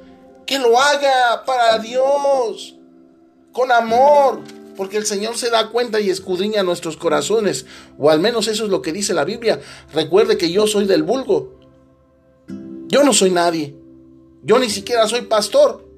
[0.47, 2.77] que lo haga para Dios,
[3.53, 4.41] con amor,
[4.77, 7.67] porque el Señor se da cuenta y escudriña nuestros corazones,
[7.99, 9.61] o al menos eso es lo que dice la Biblia.
[9.93, 11.61] Recuerde que yo soy del vulgo.
[12.89, 13.75] Yo no soy nadie.
[14.43, 15.89] Yo ni siquiera soy pastor.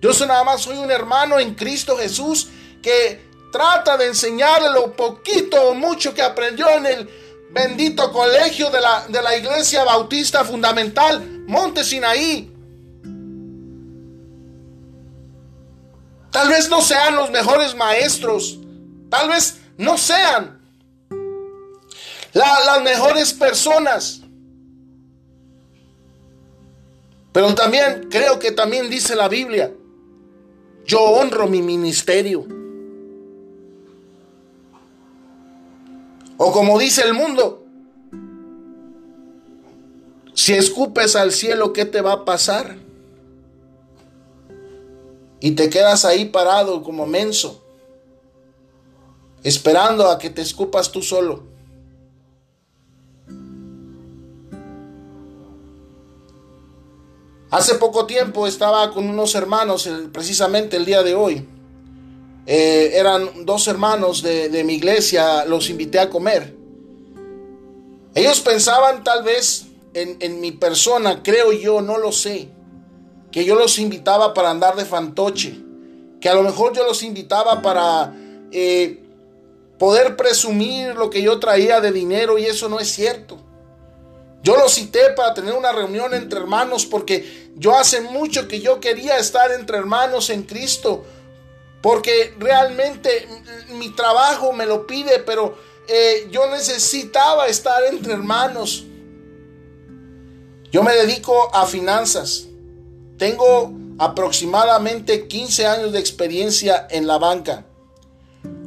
[0.00, 2.48] Yo soy nada más soy un hermano en Cristo Jesús
[2.82, 7.08] que trata de enseñarle lo poquito o mucho que aprendió en el
[7.52, 12.53] bendito colegio de la, de la iglesia bautista fundamental Monte Sinaí.
[16.34, 18.58] Tal vez no sean los mejores maestros.
[19.08, 20.60] Tal vez no sean
[22.32, 24.20] las mejores personas.
[27.32, 29.72] Pero también creo que también dice la Biblia,
[30.84, 32.44] yo honro mi ministerio.
[36.36, 37.64] O como dice el mundo,
[40.34, 42.83] si escupes al cielo, ¿qué te va a pasar?
[45.44, 47.62] Y te quedas ahí parado como menso,
[49.42, 51.42] esperando a que te escupas tú solo.
[57.50, 61.46] Hace poco tiempo estaba con unos hermanos, precisamente el día de hoy.
[62.46, 66.56] Eh, eran dos hermanos de, mi iglesia, los invité a comer.
[68.14, 72.48] Ellos pensaban tal vez en, mi persona, creo yo, no lo sé,
[73.34, 75.58] que yo los invitaba para andar de fantoche,
[76.20, 78.14] que a lo mejor yo los invitaba para
[78.52, 79.02] eh,
[79.76, 83.40] poder presumir lo que yo traía de dinero y eso no es cierto.
[84.44, 88.78] Yo lo cité para tener una reunión entre hermanos porque yo hace mucho que yo
[88.78, 91.04] quería estar entre hermanos en Cristo.
[91.82, 93.26] Porque realmente
[93.70, 95.58] mi trabajo me lo pide, pero
[95.88, 98.84] eh, yo necesitaba estar entre hermanos.
[100.70, 102.46] Yo me dedico a finanzas.
[103.18, 107.64] Tengo aproximadamente 15 años de experiencia en la banca.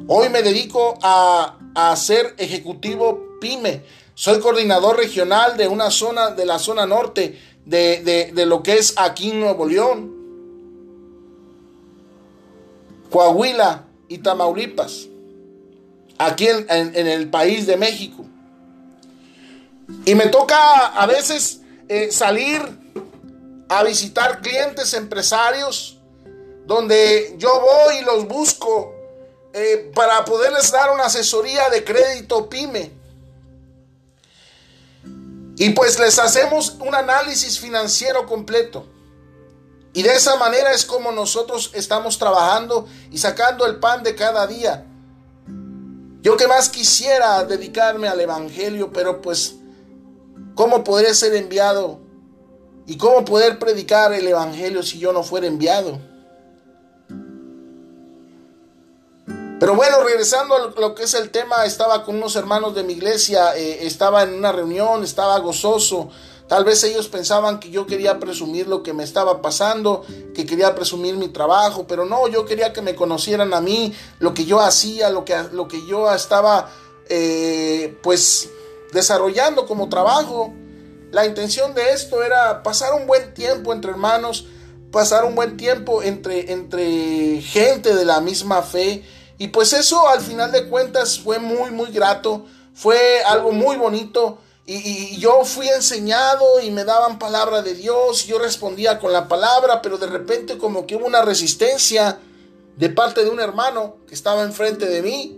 [0.07, 1.53] Hoy me dedico a,
[1.95, 3.83] ser ejecutivo pyme.
[4.15, 9.31] Soy coordinador regional de una zona, de la zona norte de, lo que es aquí
[9.31, 10.15] en Nuevo León,
[13.11, 15.07] Coahuila y Tamaulipas,
[16.17, 18.25] aquí en, el país de México.
[20.05, 22.61] Y me toca a veces eh, salir
[23.69, 25.97] a visitar clientes empresarios
[26.65, 28.93] donde yo voy y los busco
[29.53, 32.91] eh, para poderles dar una asesoría de crédito pyme.
[35.57, 38.85] Y pues les hacemos un análisis financiero completo.
[39.93, 44.45] Y de esa manera es como nosotros estamos trabajando y sacando el pan de cada
[44.45, 44.85] día.
[46.21, 49.55] Yo que más quisiera dedicarme al Evangelio, pero pues,
[50.53, 52.06] ¿cómo podré ser enviado?
[52.87, 55.99] ¿Y cómo poder predicar el Evangelio si yo no fuera enviado?
[59.59, 62.93] Pero bueno, regresando a lo que es el tema, estaba con unos hermanos de mi
[62.93, 66.09] iglesia, eh, estaba en una reunión, estaba gozoso.
[66.47, 70.73] Tal vez ellos pensaban que yo quería presumir lo que me estaba pasando, que quería
[70.73, 74.61] presumir mi trabajo, pero no, yo quería que me conocieran a mí, lo que yo
[74.61, 76.69] hacía, lo que, lo que yo estaba
[77.09, 78.49] eh, pues
[78.93, 80.53] desarrollando como trabajo.
[81.17, 84.45] La intención de esto era pasar un buen tiempo entre hermanos,
[84.91, 89.03] pasar un buen tiempo entre, entre gente de la misma fe
[89.39, 92.45] y pues eso al final de cuentas fue muy, muy grato,
[92.75, 94.37] fue algo muy bonito.
[94.67, 99.81] Y, yo fui enseñado y me daban palabra de Dios, yo respondía con la palabra,
[99.81, 102.19] pero de repente como que hubo una resistencia
[102.75, 105.36] de parte de un hermano que estaba enfrente de mí.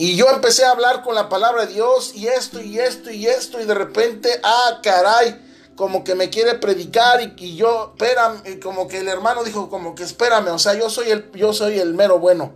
[0.00, 3.26] Y yo empecé a hablar con la palabra de Dios y esto y esto y
[3.26, 5.44] esto y de repente, ah, caray,
[5.74, 10.04] como que me quiere predicar y, yo, espérame, como que el hermano dijo como que
[10.04, 12.52] espérame, o sea, yo soy el, yo soy el mero bueno.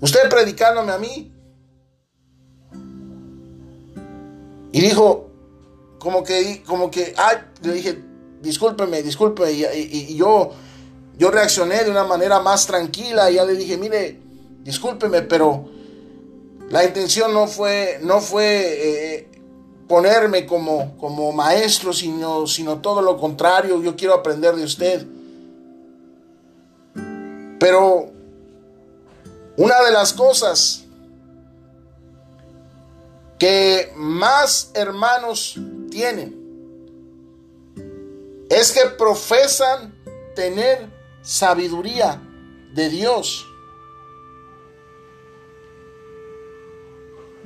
[0.00, 1.34] Usted predicándome a mí.
[4.70, 5.32] Y dijo,
[5.98, 8.00] como que, como que, ay, le dije,
[8.40, 10.52] discúlpeme, discúlpeme, y, yo,
[11.18, 14.22] yo reaccioné de una manera más tranquila, y ya le dije, mire,
[14.62, 15.68] discúlpeme, pero
[16.70, 19.28] la intención no fue, no fue eh,
[19.88, 25.06] ponerme como, como maestro, sino, sino todo lo contrario, yo quiero aprender de usted.
[27.58, 28.10] Pero
[29.56, 30.84] una de las cosas
[33.38, 35.56] que más hermanos
[35.90, 36.42] tienen
[38.48, 39.94] es que profesan
[40.34, 40.88] tener
[41.22, 42.20] sabiduría
[42.74, 43.46] de Dios.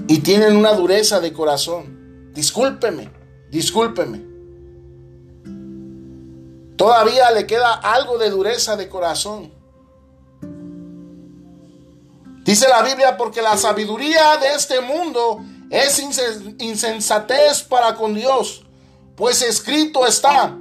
[0.08, 2.32] Y tienen una dureza de corazón.
[2.32, 3.10] Discúlpeme,
[3.50, 4.24] discúlpeme.
[6.76, 9.52] Todavía le queda algo de dureza de corazón.
[12.44, 15.98] Dice la Biblia, porque la sabiduría de este mundo es
[16.58, 18.64] insensatez para con Dios,
[19.16, 20.56] pues escrito está,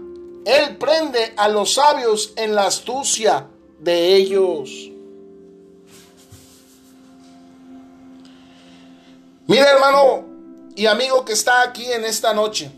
[0.46, 3.48] Él prende a los sabios en la astucia
[3.80, 4.95] de ellos.
[9.48, 10.26] Mira hermano,
[10.76, 12.72] y amigo que está aquí en esta noche.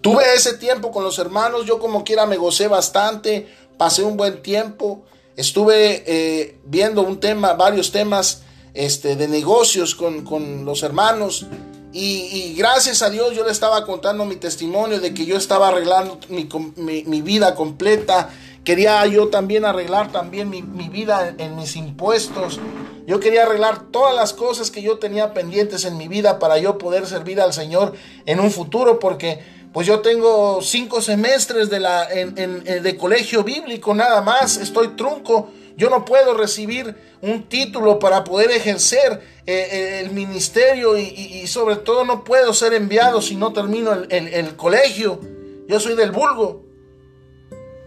[0.00, 3.48] Tuve ese tiempo con los hermanos, yo como quiera me gocé bastante,
[3.78, 8.42] pasé un buen tiempo, estuve eh, viendo un tema, varios temas
[8.74, 11.46] este, de negocios con, los hermanos.
[11.92, 16.18] Y, gracias a Dios yo le estaba contando mi testimonio de que yo estaba arreglando
[16.28, 18.30] mi, vida completa.
[18.64, 22.60] Quería yo también arreglar también mi, vida en mis impuestos.
[23.06, 26.78] Yo quería arreglar todas las cosas que yo tenía pendientes en mi vida para yo
[26.78, 27.92] poder servir al Señor
[28.24, 29.40] en un futuro porque
[29.74, 34.56] pues yo tengo cinco semestres de, la, de colegio bíblico nada más.
[34.56, 35.50] Estoy trunco.
[35.76, 41.76] Yo no puedo recibir un título para poder ejercer eh, eh, el ministerio y, sobre
[41.76, 45.20] todo no puedo ser enviado si no termino el, colegio.
[45.66, 46.63] Yo soy del vulgo.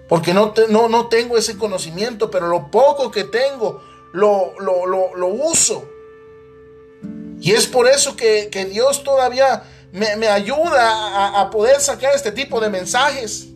[0.07, 3.81] Porque no, no, no, tengo ese conocimiento, pero lo poco que tengo
[4.13, 5.83] lo, lo, uso.
[7.39, 12.59] Y es por eso que, Dios todavía me, ayuda a, a poder sacar este tipo
[12.61, 13.49] de mensajes.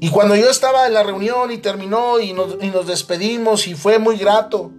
[0.00, 4.16] Y cuando yo estaba en la reunión y terminó y nos, despedimos y fue muy
[4.16, 4.70] grato,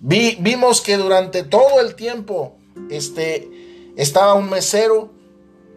[0.00, 2.56] vimos que durante todo el tiempo
[2.90, 5.10] este, estaba un mesero.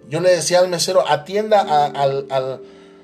[0.10, 2.28] Yo le decía al mesero, atienda al,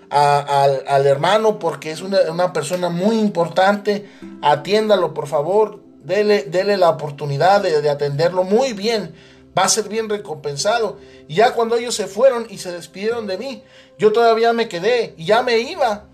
[0.09, 4.09] al, hermano porque es una, persona muy importante.
[4.41, 5.79] Atiéndalo, por favor.
[6.03, 9.13] Dele, la oportunidad de, de atenderlo muy bien
[9.57, 10.97] va a ser bien recompensado.
[11.27, 13.63] Y ya cuando ellos se fueron y se despidieron de mí,
[13.97, 16.05] yo todavía me quedé y ya me iba.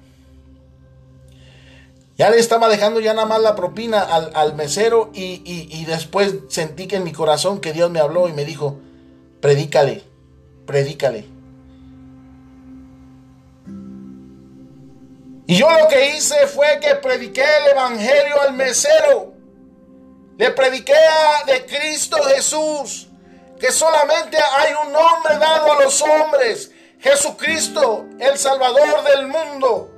[2.18, 6.88] Ya le estaba dejando ya nada más la propina al, mesero y, y, después sentí
[6.88, 8.80] que en mi corazón que Dios me habló y me dijo,
[9.40, 10.04] predícale,
[10.68, 11.26] predícale.
[15.48, 19.34] Y yo lo que hice fue que prediqué el Evangelio al mesero.
[20.38, 20.94] Le prediqué
[21.48, 23.08] de Cristo Jesús
[23.60, 29.92] que solamente hay un nombre dado a los hombres, Jesucristo, el Salvador del mundo.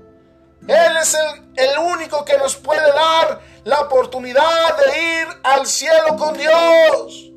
[0.68, 1.18] Él es
[1.56, 7.29] el, único que nos puede dar la oportunidad de ir al cielo con Dios.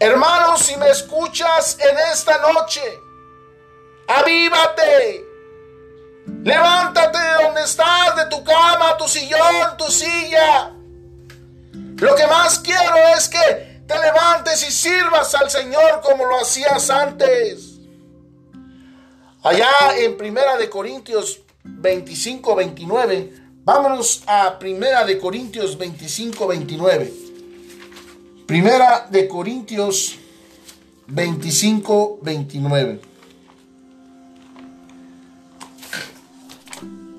[0.00, 2.82] Hermanos, si me escuchas en esta noche,
[4.06, 5.24] avívate.
[6.44, 10.72] Levántate de donde estás, de tu cama, tu sillón, tu silla.
[11.96, 16.90] Lo que más quiero es que te levantes y sirvas al Señor como lo hacías
[16.90, 17.78] antes.
[19.42, 23.32] Allá en Primera de Corintios 25, 29,
[23.64, 27.27] vámonos a Primera de Corintios 25, 29.
[28.48, 30.14] Primera de Corintios
[31.08, 32.98] 25, 29.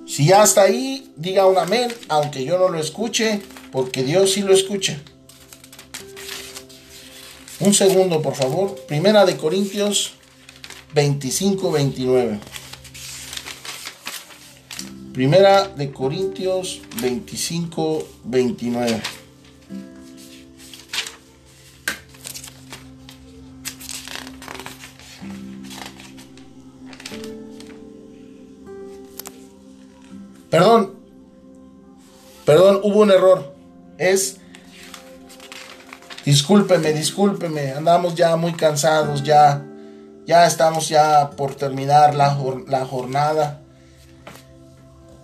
[0.07, 4.41] Si ya está ahí, diga un amén, aunque yo no lo escuche porque Dios sí
[4.41, 4.99] lo escucha.
[7.59, 8.75] Un segundo, por favor.
[8.87, 10.13] Primera de Corintios
[10.95, 12.39] 25, 29.
[15.13, 19.18] Primera de Corintios 25, 29.
[30.49, 30.95] Perdón,
[32.45, 33.59] perdón, hubo un error
[33.99, 34.37] es,
[36.25, 39.61] discúlpeme, discúlpeme, andamos ya muy cansados, ya,
[40.25, 42.33] ya estamos ya por terminar la,
[42.85, 43.61] jornada.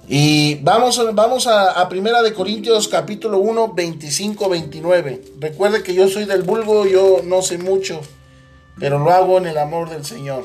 [0.08, 5.22] Y vamos, vamos a, a, Primera de Corintios capítulo 1, 25, 29.
[5.40, 8.02] Recuerde que yo soy del vulgo, yo no sé mucho,
[8.78, 10.44] pero lo hago en el amor del Señor.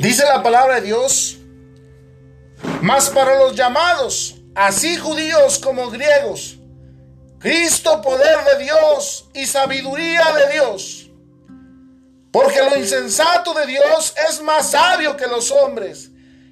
[0.00, 1.40] Dice la palabra de Dios
[2.82, 6.56] mas para los llamados, así judíos como griegos,
[7.38, 11.06] Cristo poder de Dios y sabiduría de Dios.
[12.32, 16.10] Porque lo insensato de Dios es más sabio que los hombres,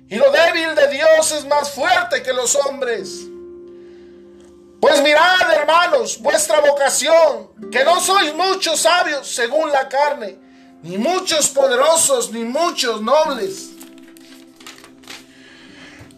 [0.08, 3.26] y lo débil de Dios es más fuerte que los hombres.
[4.80, 10.38] Pues mirad, hermanos, vuestra vocación, que no sois muchos sabios según la carne,
[10.82, 13.78] ni muchos poderosos, ni muchos nobles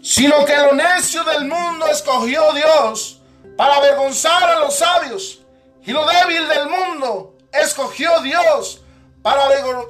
[0.03, 3.21] sino que lo necio del mundo escogió Dios
[3.57, 5.41] para avergonzar a los sabios,
[5.85, 8.83] y lo débil del mundo escogió Dios
[9.23, 9.43] para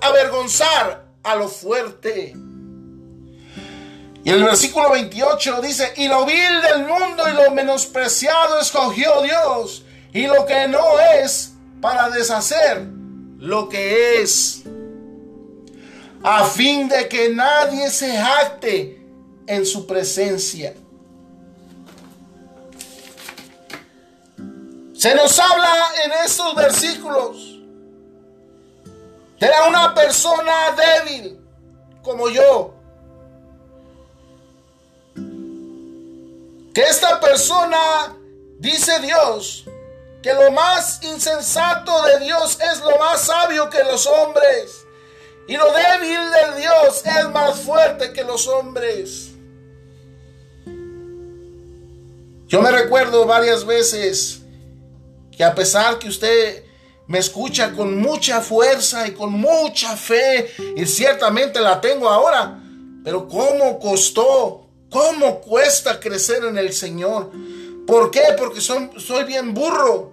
[0.02, 2.34] avergonzar a lo fuerte.
[4.22, 9.84] Y el versículo 28 dice, y lo vil del mundo y lo menospreciado escogió Dios,
[10.12, 12.86] y lo que no es para deshacer
[13.40, 14.62] lo que es,
[16.22, 19.02] a fin de que nadie se jacte
[19.46, 20.74] en su presencia.
[24.92, 25.72] Se nos habla
[26.04, 27.58] en estos versículos
[29.38, 31.40] de una persona débil
[32.02, 32.74] como yo.
[36.74, 38.14] Que esta persona,
[38.58, 39.64] dice Dios,
[40.22, 44.84] que lo más insensato de Dios es lo más sabio que los hombres.
[45.48, 49.30] Y lo débil de Dios es más fuerte que los hombres.
[52.46, 54.40] Yo me recuerdo varias veces
[55.36, 56.64] que a pesar que usted
[57.06, 62.60] me escucha con mucha fuerza y con mucha fe, y ciertamente la tengo ahora,
[63.02, 64.68] pero ¿cómo costó?
[64.90, 67.32] ¿Cómo cuesta crecer en el Señor?
[67.90, 68.22] ¿Por qué?
[68.38, 70.12] Porque soy bien burro.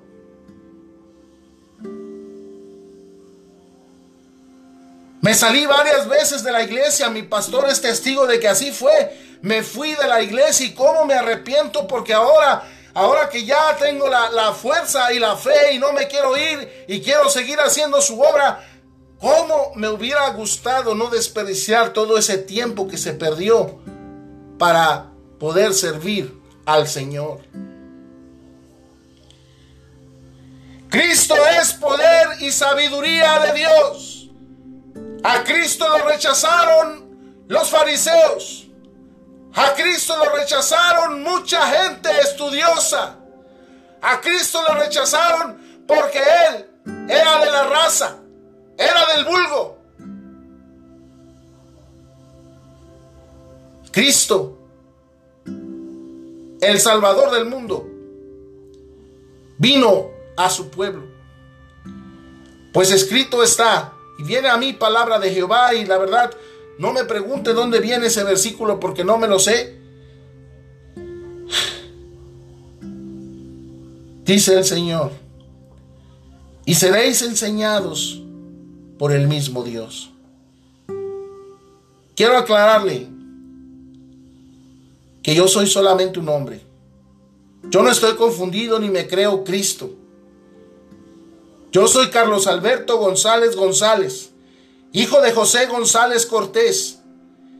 [5.21, 9.37] Me salí varias veces de la iglesia, mi pastor es testigo de que así fue.
[9.43, 12.63] Me fui de la iglesia y cómo me arrepiento porque ahora,
[12.95, 16.85] ahora que ya tengo la, la fuerza y la fe y no me quiero ir
[16.87, 18.67] y quiero seguir haciendo su obra,
[19.19, 23.77] ¿cómo me hubiera gustado no desperdiciar todo ese tiempo que se perdió
[24.57, 26.33] para poder servir
[26.65, 27.66] al Señor?
[30.97, 34.31] Cristo es poder y sabiduría de Dios.
[35.23, 38.65] A Cristo lo rechazaron los fariseos.
[39.53, 43.15] A Cristo lo rechazaron mucha gente estudiosa.
[44.01, 46.67] A Cristo lo rechazaron porque Él
[47.07, 48.17] era de la raza,
[48.75, 49.77] era del vulgo.
[53.91, 54.57] Cristo,
[55.45, 57.85] el Salvador del mundo,
[59.59, 61.03] vino a su pueblo.
[62.71, 66.31] Pues escrito está, y viene a mí palabra de Jehová y la verdad,
[66.79, 69.77] no me pregunte dónde viene ese versículo porque no me lo sé.
[74.23, 75.11] Dice el Señor,
[76.65, 78.21] y seréis enseñados
[78.99, 80.11] por el mismo Dios.
[82.15, 83.07] Quiero aclararle
[85.23, 86.61] que yo soy solamente un hombre.
[87.69, 89.91] Yo no estoy confundido ni me creo Cristo.
[91.77, 94.31] Yo soy Carlos Alberto González González,
[94.93, 97.03] hijo de José González Cortés,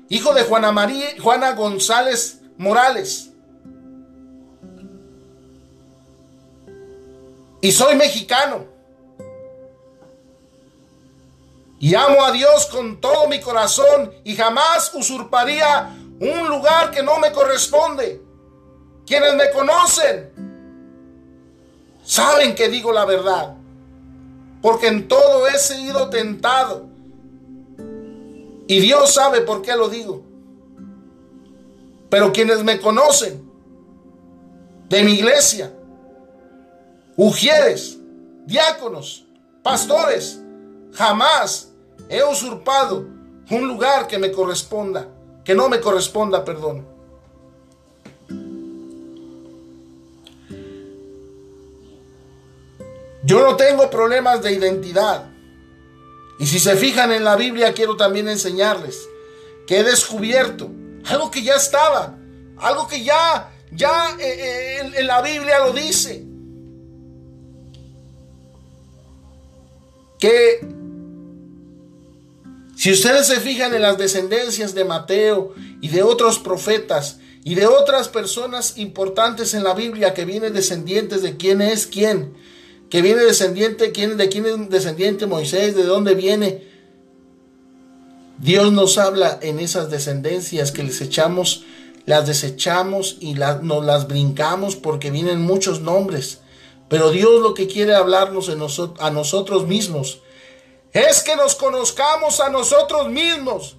[0.10, 3.30] hijo de Juana María Juana González Morales.
[7.62, 8.66] Y soy mexicano.
[11.80, 17.20] Y amo a Dios con todo mi corazón y jamás usurparía un lugar que no
[17.20, 18.20] me corresponde.
[19.06, 20.32] Quienes me conocen
[22.04, 23.58] saben que digo la verdad
[24.62, 26.88] porque en todo he sido tentado.
[28.68, 30.24] Y Dios sabe por qué lo digo.
[32.10, 33.50] Pero quienes me conocen
[34.90, 35.74] de mi iglesia,
[37.16, 37.98] ujieres,
[38.46, 39.26] diáconos,
[39.64, 40.40] pastores,
[40.94, 41.72] jamás
[42.10, 43.06] he usurpado
[43.50, 45.08] un lugar que me corresponda,
[45.44, 46.97] que no me corresponda, perdón.
[53.28, 55.26] Yo no tengo problemas de identidad.
[56.40, 59.10] Y si se fijan en la Biblia, quiero también enseñarles
[59.68, 60.72] que he descubierto
[61.06, 62.18] algo que ya estaba,
[62.58, 66.24] algo que ya, ya eh, eh, en, en la Biblia lo dice.
[70.18, 70.66] Que
[72.78, 77.68] si ustedes se fijan en las descendencias de Mateo y de otros profetas y de
[77.68, 82.47] otras personas importantes en la Biblia que vienen descendientes de quién es quién,
[82.90, 86.66] que viene descendiente, ¿quién, de quién es descendiente Moisés, de dónde viene.
[88.38, 91.66] Dios nos habla en esas descendencias que les echamos,
[92.06, 96.40] las desechamos y nos las brincamos porque vienen muchos nombres.
[96.88, 100.22] Pero Dios lo que quiere hablarnos a nosotros mismos
[100.94, 103.76] es que nos conozcamos a nosotros mismos,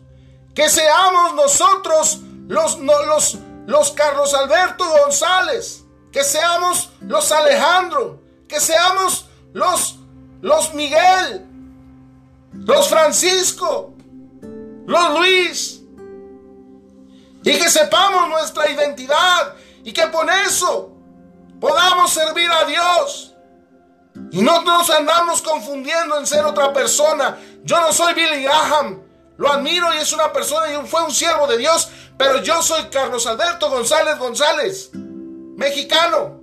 [0.55, 9.27] que seamos nosotros los, los, los Carlos Alberto González, que seamos los Alejandro, que seamos
[9.53, 9.99] los,
[10.41, 11.47] los Miguel,
[12.53, 13.95] los Francisco,
[14.87, 15.83] los Luis,
[17.45, 20.93] y que sepamos nuestra identidad y que por eso
[21.61, 23.35] podamos servir a Dios.
[24.33, 27.39] Y no nos andamos confundiendo en ser otra persona.
[27.63, 29.03] Yo no soy Billy Graham.
[29.37, 31.89] Lo admiro y es una persona y fue un siervo de Dios.
[32.17, 36.38] Pero yo soy Carlos Alberto González González, mexicano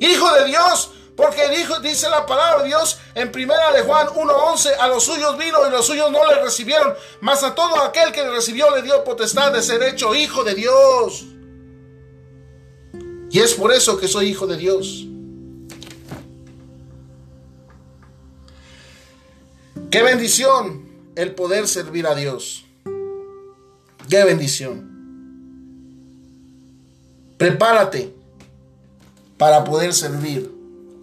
[0.00, 4.76] hijo de Dios, Porque dijo, dice la palabra de Dios en primera de Juan 1.11,
[4.78, 8.22] a los suyos vino y los suyos no le recibieron, mas a todo aquel que
[8.22, 11.26] le recibió le dio potestad de ser hecho hijo de Dios.
[13.32, 15.06] Y es por eso que soy hijo de Dios.
[19.90, 22.64] Qué bendición el poder servir a Dios.
[24.08, 24.88] Qué bendición.
[27.36, 28.17] Prepárate
[29.38, 30.52] para poder servir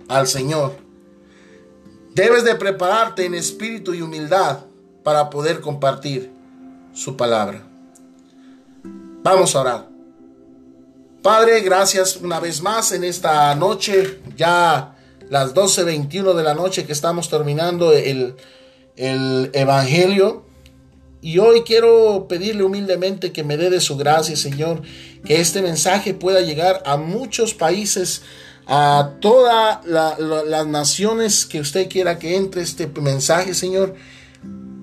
[0.08, 0.78] al Señor.
[2.14, 4.60] Debes de prepararte en espíritu y humildad
[5.04, 6.32] para poder compartir
[6.94, 7.68] su palabra.
[9.24, 9.90] Vamos a orar.
[11.22, 14.96] Padre, gracias una vez más en esta noche, ya
[15.30, 18.36] las 12.21 de la noche que estamos terminando el,
[18.96, 20.46] el Evangelio.
[21.22, 24.84] Y hoy quiero pedirle humildemente que me dé de su gracia, Señor,
[25.26, 28.22] que este mensaje pueda llegar a muchos países
[28.68, 33.96] a todas las naciones que usted quiera que entre este mensaje, Señor.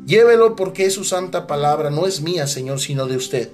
[0.07, 3.51] Llévelo porque es su santa palabra, no es mía, Señor, sino de usted.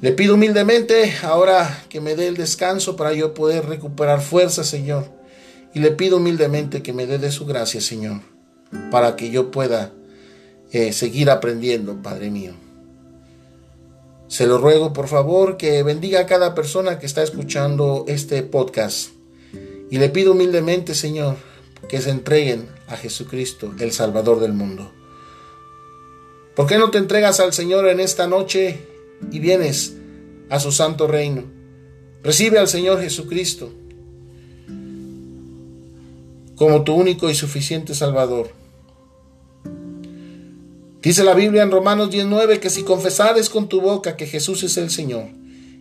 [0.00, 5.10] Le pido humildemente ahora que me dé el descanso para yo poder recuperar fuerza, Señor.
[5.74, 8.20] Y le pido humildemente que me dé de su gracia, Señor,
[8.90, 9.92] para que yo pueda
[10.72, 12.63] eh, seguir aprendiendo, Padre mío.
[14.34, 19.10] Se lo ruego, por favor, que bendiga a cada persona que está escuchando este podcast.
[19.92, 21.36] Y le pido humildemente, Señor,
[21.88, 24.90] que se entreguen a Jesucristo, el Salvador del mundo.
[26.56, 28.80] ¿Por qué no te entregas al Señor en esta noche
[29.30, 29.94] y vienes
[30.50, 31.44] a su santo reino?
[32.24, 33.70] Recibe al Señor Jesucristo
[36.56, 38.63] como tu único y suficiente Salvador.
[41.04, 44.78] Dice la Biblia en Romanos 19 que si confesares con tu boca que Jesús es
[44.78, 45.26] el Señor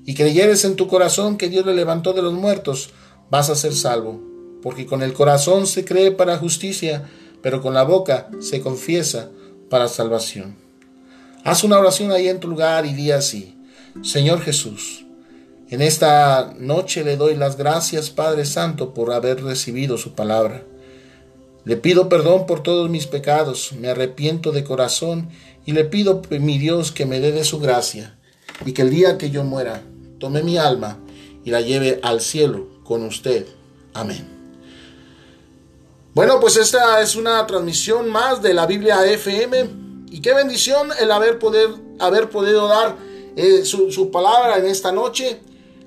[0.05, 2.89] y creyeres en tu corazón que Dios le levantó de los muertos,
[3.29, 4.21] vas a ser salvo.
[4.61, 7.09] Porque con el corazón se cree para justicia,
[7.41, 9.29] pero con la boca se confiesa
[9.69, 10.57] para salvación.
[11.45, 13.55] Haz una oración ahí en tu lugar y di así,
[14.01, 15.05] Señor Jesús,
[15.69, 20.65] en esta noche le doy las gracias, Padre Santo, por haber recibido su palabra.
[21.65, 25.29] Le pido perdón por todos mis pecados, me arrepiento de corazón
[25.65, 28.17] y le pido, mi Dios, que me dé de su gracia
[28.65, 29.81] y que el día que yo muera,
[30.19, 30.99] tome mi alma
[31.45, 33.45] y la lleve al cielo con usted.
[33.93, 34.27] Amén.
[36.13, 39.65] Bueno, pues esta es una transmisión más de la Biblia FM
[40.11, 42.97] y qué bendición el haber, poder, haber podido dar
[43.35, 45.39] eh, su palabra en esta noche.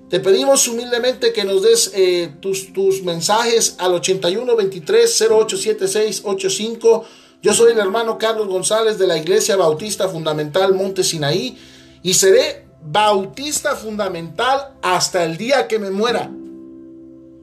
[0.09, 7.05] Te pedimos humildemente que nos des eh, tus, tus, mensajes al 81 23 0876 85.
[7.43, 11.59] Yo soy el hermano Carlos González de la Iglesia Bautista Fundamental Monte Sinaí
[12.03, 16.31] y seré bautista fundamental hasta el día que me muera.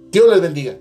[0.10, 0.78] Dios les bendiga.